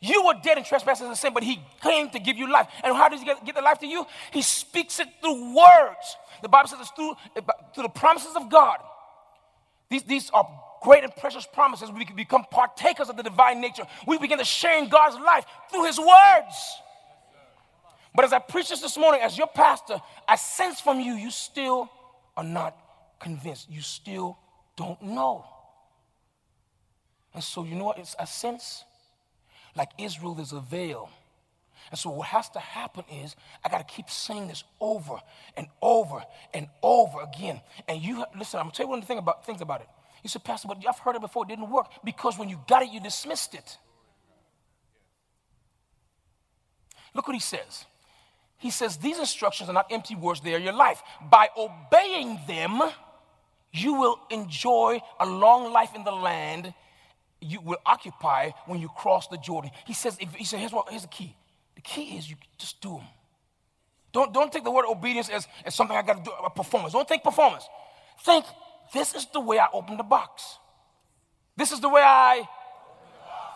You 0.00 0.24
were 0.24 0.34
dead 0.42 0.56
in 0.56 0.64
trespasses 0.64 1.06
and 1.06 1.16
sin, 1.16 1.34
but 1.34 1.42
He 1.42 1.60
came 1.82 2.08
to 2.10 2.18
give 2.18 2.38
you 2.38 2.50
life. 2.50 2.68
And 2.82 2.96
how 2.96 3.10
does 3.10 3.20
He 3.20 3.26
get, 3.26 3.44
get 3.44 3.54
the 3.54 3.60
life 3.60 3.80
to 3.80 3.86
you? 3.86 4.06
He 4.32 4.40
speaks 4.40 4.98
it 4.98 5.08
through 5.20 5.54
words. 5.54 6.16
The 6.40 6.48
Bible 6.48 6.68
says 6.70 6.78
it's 6.80 6.90
through, 6.90 7.14
through 7.74 7.82
the 7.82 7.88
promises 7.90 8.34
of 8.34 8.48
God. 8.50 8.78
These, 9.90 10.04
these 10.04 10.30
are 10.30 10.48
great 10.84 11.02
and 11.02 11.14
precious 11.16 11.46
promises, 11.46 11.90
we 11.90 12.04
can 12.04 12.14
become 12.14 12.44
partakers 12.50 13.08
of 13.08 13.16
the 13.16 13.22
divine 13.22 13.60
nature. 13.60 13.84
We 14.06 14.18
begin 14.18 14.38
to 14.38 14.44
share 14.44 14.78
in 14.78 14.88
God's 14.88 15.16
life 15.16 15.44
through 15.70 15.86
His 15.86 15.98
words. 15.98 16.56
But 18.14 18.24
as 18.24 18.32
I 18.32 18.38
preach 18.38 18.68
this 18.68 18.80
this 18.80 18.96
morning, 18.96 19.20
as 19.22 19.36
your 19.36 19.48
pastor, 19.48 20.00
I 20.28 20.36
sense 20.36 20.80
from 20.80 21.00
you, 21.00 21.14
you 21.14 21.30
still 21.30 21.90
are 22.36 22.44
not 22.44 22.76
convinced. 23.18 23.68
You 23.68 23.80
still 23.80 24.38
don't 24.76 25.02
know. 25.02 25.46
And 27.32 27.42
so, 27.42 27.64
you 27.64 27.74
know 27.74 27.84
what? 27.84 27.98
It's 27.98 28.14
a 28.18 28.26
sense 28.26 28.84
like 29.74 29.88
Israel, 29.98 30.34
there's 30.34 30.52
a 30.52 30.60
veil. 30.60 31.10
And 31.90 31.98
so, 31.98 32.10
what 32.10 32.28
has 32.28 32.48
to 32.50 32.60
happen 32.60 33.04
is 33.10 33.34
I 33.64 33.68
got 33.68 33.86
to 33.86 33.94
keep 33.94 34.08
saying 34.08 34.48
this 34.48 34.64
over 34.80 35.16
and 35.56 35.66
over 35.82 36.22
and 36.54 36.68
over 36.82 37.18
again. 37.22 37.60
And 37.88 38.00
you 38.00 38.24
listen, 38.38 38.60
I'm 38.60 38.66
gonna 38.66 38.74
tell 38.74 38.86
you 38.86 38.90
one 38.90 39.02
thing 39.02 39.18
about 39.18 39.44
things 39.44 39.60
about 39.60 39.80
it. 39.80 39.88
You 40.24 40.28
said, 40.30 40.42
Pastor, 40.42 40.66
but 40.66 40.78
I've 40.88 40.98
heard 40.98 41.14
it 41.14 41.20
before, 41.20 41.44
it 41.44 41.48
didn't 41.48 41.70
work 41.70 41.86
because 42.02 42.36
when 42.36 42.48
you 42.48 42.58
got 42.66 42.82
it, 42.82 42.90
you 42.90 42.98
dismissed 42.98 43.54
it. 43.54 43.78
Look 47.14 47.28
what 47.28 47.34
he 47.34 47.40
says. 47.40 47.84
He 48.56 48.70
says, 48.70 48.96
These 48.96 49.20
instructions 49.20 49.70
are 49.70 49.74
not 49.74 49.92
empty 49.92 50.16
words, 50.16 50.40
they 50.40 50.54
are 50.54 50.58
your 50.58 50.72
life. 50.72 51.02
By 51.30 51.48
obeying 51.56 52.40
them, 52.48 52.80
you 53.70 53.94
will 53.94 54.18
enjoy 54.30 55.00
a 55.20 55.26
long 55.26 55.72
life 55.72 55.94
in 55.94 56.02
the 56.02 56.12
land 56.12 56.74
you 57.44 57.60
will 57.60 57.78
occupy 57.84 58.50
when 58.66 58.80
you 58.80 58.88
cross 58.88 59.28
the 59.28 59.36
Jordan. 59.36 59.70
He 59.86 59.92
says, 59.92 60.16
if, 60.18 60.32
he 60.34 60.44
said, 60.44 60.60
here's, 60.60 60.72
what, 60.72 60.88
here's 60.88 61.02
the 61.02 61.08
key. 61.08 61.36
The 61.74 61.82
key 61.82 62.16
is 62.16 62.28
you 62.28 62.36
just 62.56 62.80
do 62.80 62.96
them. 62.96 63.06
Don't, 64.12 64.32
don't 64.32 64.50
take 64.50 64.64
the 64.64 64.70
word 64.70 64.86
obedience 64.86 65.28
as, 65.28 65.46
as 65.64 65.74
something 65.74 65.96
I 65.96 66.02
got 66.02 66.18
to 66.18 66.22
do, 66.22 66.30
a 66.44 66.48
performance. 66.48 66.92
Don't 66.92 67.06
think 67.06 67.22
performance. 67.22 67.68
Think 68.24 68.44
this 68.92 69.14
is 69.14 69.26
the 69.26 69.40
way 69.40 69.58
I 69.58 69.68
open 69.72 69.96
the 69.96 70.02
box. 70.02 70.58
This 71.56 71.72
is 71.72 71.80
the 71.80 71.88
way 71.88 72.02
I. 72.02 72.48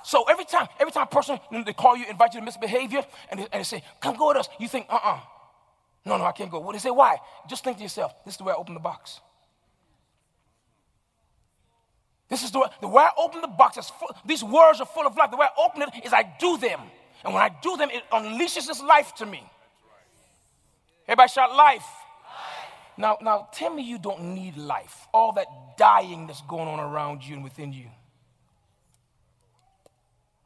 So 0.05 0.25
every 0.25 0.45
time, 0.45 0.69
every 0.79 0.93
time 0.93 1.03
a 1.03 1.07
person 1.07 1.39
they 1.65 1.73
call 1.73 1.97
you, 1.97 2.07
invite 2.09 2.35
you 2.35 2.41
to 2.41 2.47
misbehavior, 2.47 3.05
and 3.31 3.41
they, 3.41 3.45
and 3.45 3.61
they 3.61 3.65
say, 3.65 3.83
"Come 4.01 4.17
go 4.17 4.29
with 4.29 4.39
us," 4.39 4.49
you 4.59 4.69
think, 4.69 4.87
"Uh-uh, 4.89 5.21
no, 6.05 6.17
no, 6.17 6.25
I 6.25 6.33
can't 6.33 6.51
go." 6.51 6.61
What 6.61 6.73
they 6.73 6.79
say? 6.79 6.91
Why? 6.91 7.19
Just 7.49 7.65
think 7.65 7.77
to 7.79 7.83
yourself, 7.83 8.15
"This 8.25 8.35
is 8.35 8.39
the 8.39 8.45
way 8.45 8.53
I 8.53 8.57
open 8.57 8.75
the 8.75 8.81
box." 8.81 9.21
This 12.29 12.43
is 12.43 12.51
the 12.51 12.61
way, 12.61 12.69
the 12.81 12.89
way 12.89 13.03
I 13.03 13.11
open 13.17 13.41
the 13.41 13.49
box. 13.49 13.79
Is 13.79 13.89
full, 13.89 14.15
these 14.25 14.45
words 14.45 14.81
are 14.81 14.87
full 14.87 15.07
of 15.07 15.17
life. 15.17 15.31
The 15.31 15.37
way 15.37 15.47
I 15.47 15.65
open 15.65 15.83
it 15.83 16.05
is 16.05 16.13
I 16.13 16.23
do 16.39 16.59
them, 16.59 16.81
and 17.25 17.35
when 17.35 17.43
I 17.43 17.49
do 17.49 17.77
them, 17.77 17.91
it 17.91 18.05
unleashes 18.11 18.67
this 18.67 18.83
life 18.83 19.15
to 19.17 19.27
me. 19.27 19.43
Everybody 21.07 21.29
shout 21.29 21.55
life. 21.55 21.87
Now, 22.99 23.17
now 23.23 23.49
tell 23.53 23.73
me 23.73 23.83
you 23.85 23.97
don't 23.97 24.35
need 24.35 24.57
life. 24.57 25.07
All 25.15 25.33
that 25.35 25.47
dying 25.79 26.27
that's 26.27 26.43
going 26.43 26.67
on 26.67 26.81
around 26.81 27.25
you 27.25 27.37
and 27.37 27.45
within 27.45 27.73
you. 27.73 27.87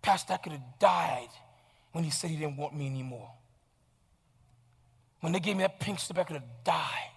Pastor, 0.02 0.34
I 0.34 0.36
could 0.36 0.52
have 0.52 0.78
died 0.78 1.30
when 1.92 2.04
he 2.04 2.10
said 2.10 2.28
he 2.28 2.36
didn't 2.36 2.58
want 2.58 2.76
me 2.76 2.86
anymore. 2.86 3.30
When 5.20 5.32
they 5.32 5.40
gave 5.40 5.56
me 5.56 5.62
that 5.62 5.80
pink 5.80 5.98
slip, 5.98 6.18
I 6.18 6.24
could 6.24 6.36
have 6.36 6.64
died. 6.64 7.08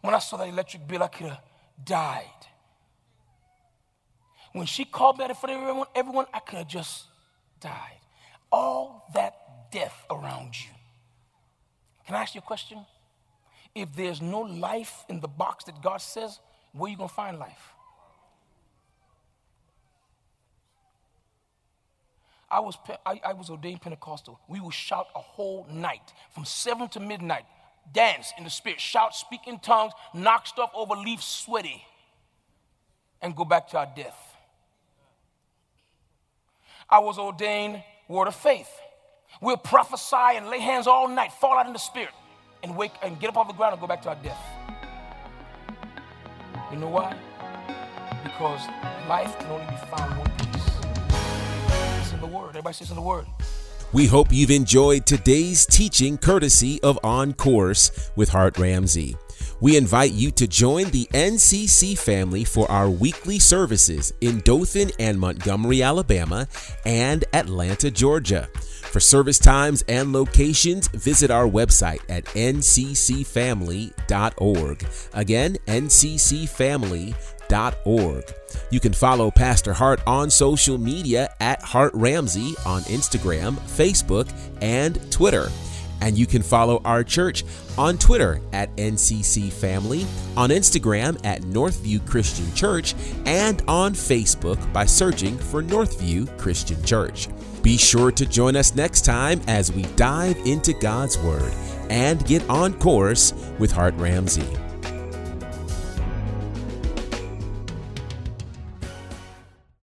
When 0.00 0.14
I 0.14 0.18
saw 0.18 0.38
that 0.38 0.48
electric 0.48 0.88
bill, 0.88 1.02
I 1.02 1.08
could 1.08 1.26
have 1.26 1.40
died. 1.84 2.24
When 4.52 4.64
she 4.64 4.86
called 4.86 5.18
me 5.18 5.24
out 5.24 5.30
in 5.30 5.36
front 5.36 5.56
of 5.56 5.60
everyone, 5.60 5.86
everyone, 5.94 6.26
I 6.32 6.38
could 6.38 6.58
have 6.58 6.68
just 6.68 7.04
died. 7.60 8.00
All 8.50 9.10
that 9.12 9.70
death 9.70 9.94
around 10.08 10.58
you. 10.58 10.70
Can 12.06 12.14
I 12.14 12.22
ask 12.22 12.34
you 12.34 12.38
a 12.38 12.42
question? 12.42 12.86
If 13.76 13.94
there's 13.94 14.22
no 14.22 14.40
life 14.40 15.04
in 15.08 15.20
the 15.20 15.28
box 15.28 15.64
that 15.64 15.82
God 15.82 15.98
says, 15.98 16.40
where 16.72 16.88
are 16.88 16.90
you 16.90 16.96
going 16.96 17.10
to 17.10 17.14
find 17.14 17.38
life? 17.38 17.74
I 22.50 22.60
was, 22.60 22.78
I, 23.04 23.20
I, 23.24 23.32
was 23.34 23.50
ordained 23.50 23.82
Pentecostal. 23.82 24.40
We 24.48 24.60
would 24.60 24.72
shout 24.72 25.08
a 25.14 25.18
whole 25.18 25.66
night 25.70 26.12
from 26.32 26.44
7 26.44 26.88
to 26.90 27.00
midnight, 27.00 27.44
dance 27.92 28.32
in 28.38 28.44
the 28.44 28.50
spirit, 28.50 28.80
shout, 28.80 29.14
speak 29.14 29.40
in 29.46 29.58
tongues, 29.58 29.92
knock 30.14 30.46
stuff 30.46 30.70
over, 30.72 30.94
leave 30.94 31.22
sweaty, 31.22 31.84
and 33.20 33.36
go 33.36 33.44
back 33.44 33.68
to 33.70 33.78
our 33.78 33.88
death. 33.94 34.18
I 36.88 37.00
was 37.00 37.18
ordained 37.18 37.82
word 38.08 38.28
of 38.28 38.36
faith. 38.36 38.70
We'll 39.42 39.56
prophesy 39.56 40.36
and 40.36 40.46
lay 40.46 40.60
hands 40.60 40.86
all 40.86 41.08
night, 41.08 41.32
fall 41.32 41.58
out 41.58 41.66
in 41.66 41.72
the 41.72 41.78
spirit 41.78 42.14
and 42.66 42.76
wake 42.76 42.92
and 43.02 43.18
get 43.20 43.28
up 43.30 43.36
off 43.36 43.46
the 43.46 43.54
ground 43.54 43.72
and 43.74 43.80
go 43.80 43.86
back 43.86 44.02
to 44.02 44.08
our 44.08 44.16
death. 44.16 44.40
You 46.72 46.78
know 46.78 46.88
why? 46.88 47.16
Because 48.24 48.60
life 49.08 49.38
can 49.38 49.50
only 49.52 49.66
be 49.66 49.76
found 49.86 50.18
one 50.18 50.30
place. 50.36 52.00
It's 52.00 52.12
in 52.12 52.20
the 52.20 52.26
Word. 52.26 52.50
Everybody 52.50 52.74
says 52.74 52.90
in 52.90 52.96
the 52.96 53.02
Word. 53.02 53.26
We 53.92 54.06
hope 54.06 54.32
you've 54.32 54.50
enjoyed 54.50 55.06
today's 55.06 55.64
teaching 55.64 56.18
courtesy 56.18 56.82
of 56.82 56.98
On 57.04 57.32
Course 57.34 58.10
with 58.16 58.30
Hart 58.30 58.58
Ramsey. 58.58 59.16
We 59.60 59.76
invite 59.76 60.12
you 60.12 60.32
to 60.32 60.48
join 60.48 60.90
the 60.90 61.06
NCC 61.12 61.96
family 61.96 62.44
for 62.44 62.70
our 62.70 62.90
weekly 62.90 63.38
services 63.38 64.12
in 64.20 64.40
Dothan 64.40 64.90
and 64.98 65.18
Montgomery, 65.20 65.82
Alabama, 65.82 66.48
and 66.84 67.24
Atlanta, 67.32 67.90
Georgia. 67.90 68.48
For 68.90 69.00
service 69.00 69.38
times 69.38 69.82
and 69.88 70.12
locations, 70.12 70.88
visit 70.88 71.30
our 71.30 71.46
website 71.46 72.00
at 72.08 72.24
nccfamily.org. 72.26 74.86
Again, 75.12 75.56
nccfamily.org 75.66 77.16
You 78.70 78.80
can 78.80 78.92
follow 78.92 79.30
Pastor 79.30 79.72
Hart 79.72 80.00
on 80.06 80.30
social 80.30 80.78
media 80.78 81.34
at 81.40 81.62
Hart 81.62 81.92
Ramsey 81.94 82.54
on 82.64 82.82
Instagram, 82.82 83.54
Facebook, 83.54 84.30
and 84.60 85.12
Twitter. 85.12 85.48
And 86.00 86.18
you 86.18 86.26
can 86.26 86.42
follow 86.42 86.82
our 86.84 87.04
church 87.04 87.44
on 87.78 87.98
Twitter 87.98 88.40
at 88.52 88.74
NCC 88.76 89.52
Family, 89.52 90.06
on 90.36 90.50
Instagram 90.50 91.18
at 91.24 91.42
Northview 91.42 92.04
Christian 92.06 92.52
Church, 92.54 92.94
and 93.24 93.62
on 93.66 93.94
Facebook 93.94 94.60
by 94.72 94.84
searching 94.84 95.38
for 95.38 95.62
Northview 95.62 96.36
Christian 96.38 96.82
Church. 96.84 97.28
Be 97.66 97.76
sure 97.76 98.12
to 98.12 98.24
join 98.24 98.54
us 98.54 98.76
next 98.76 99.04
time 99.04 99.40
as 99.48 99.72
we 99.72 99.82
dive 99.96 100.36
into 100.46 100.72
God's 100.72 101.18
Word 101.18 101.52
and 101.90 102.24
get 102.24 102.48
on 102.48 102.74
course 102.74 103.34
with 103.58 103.72
Hart 103.72 103.94
Ramsey. 103.96 104.46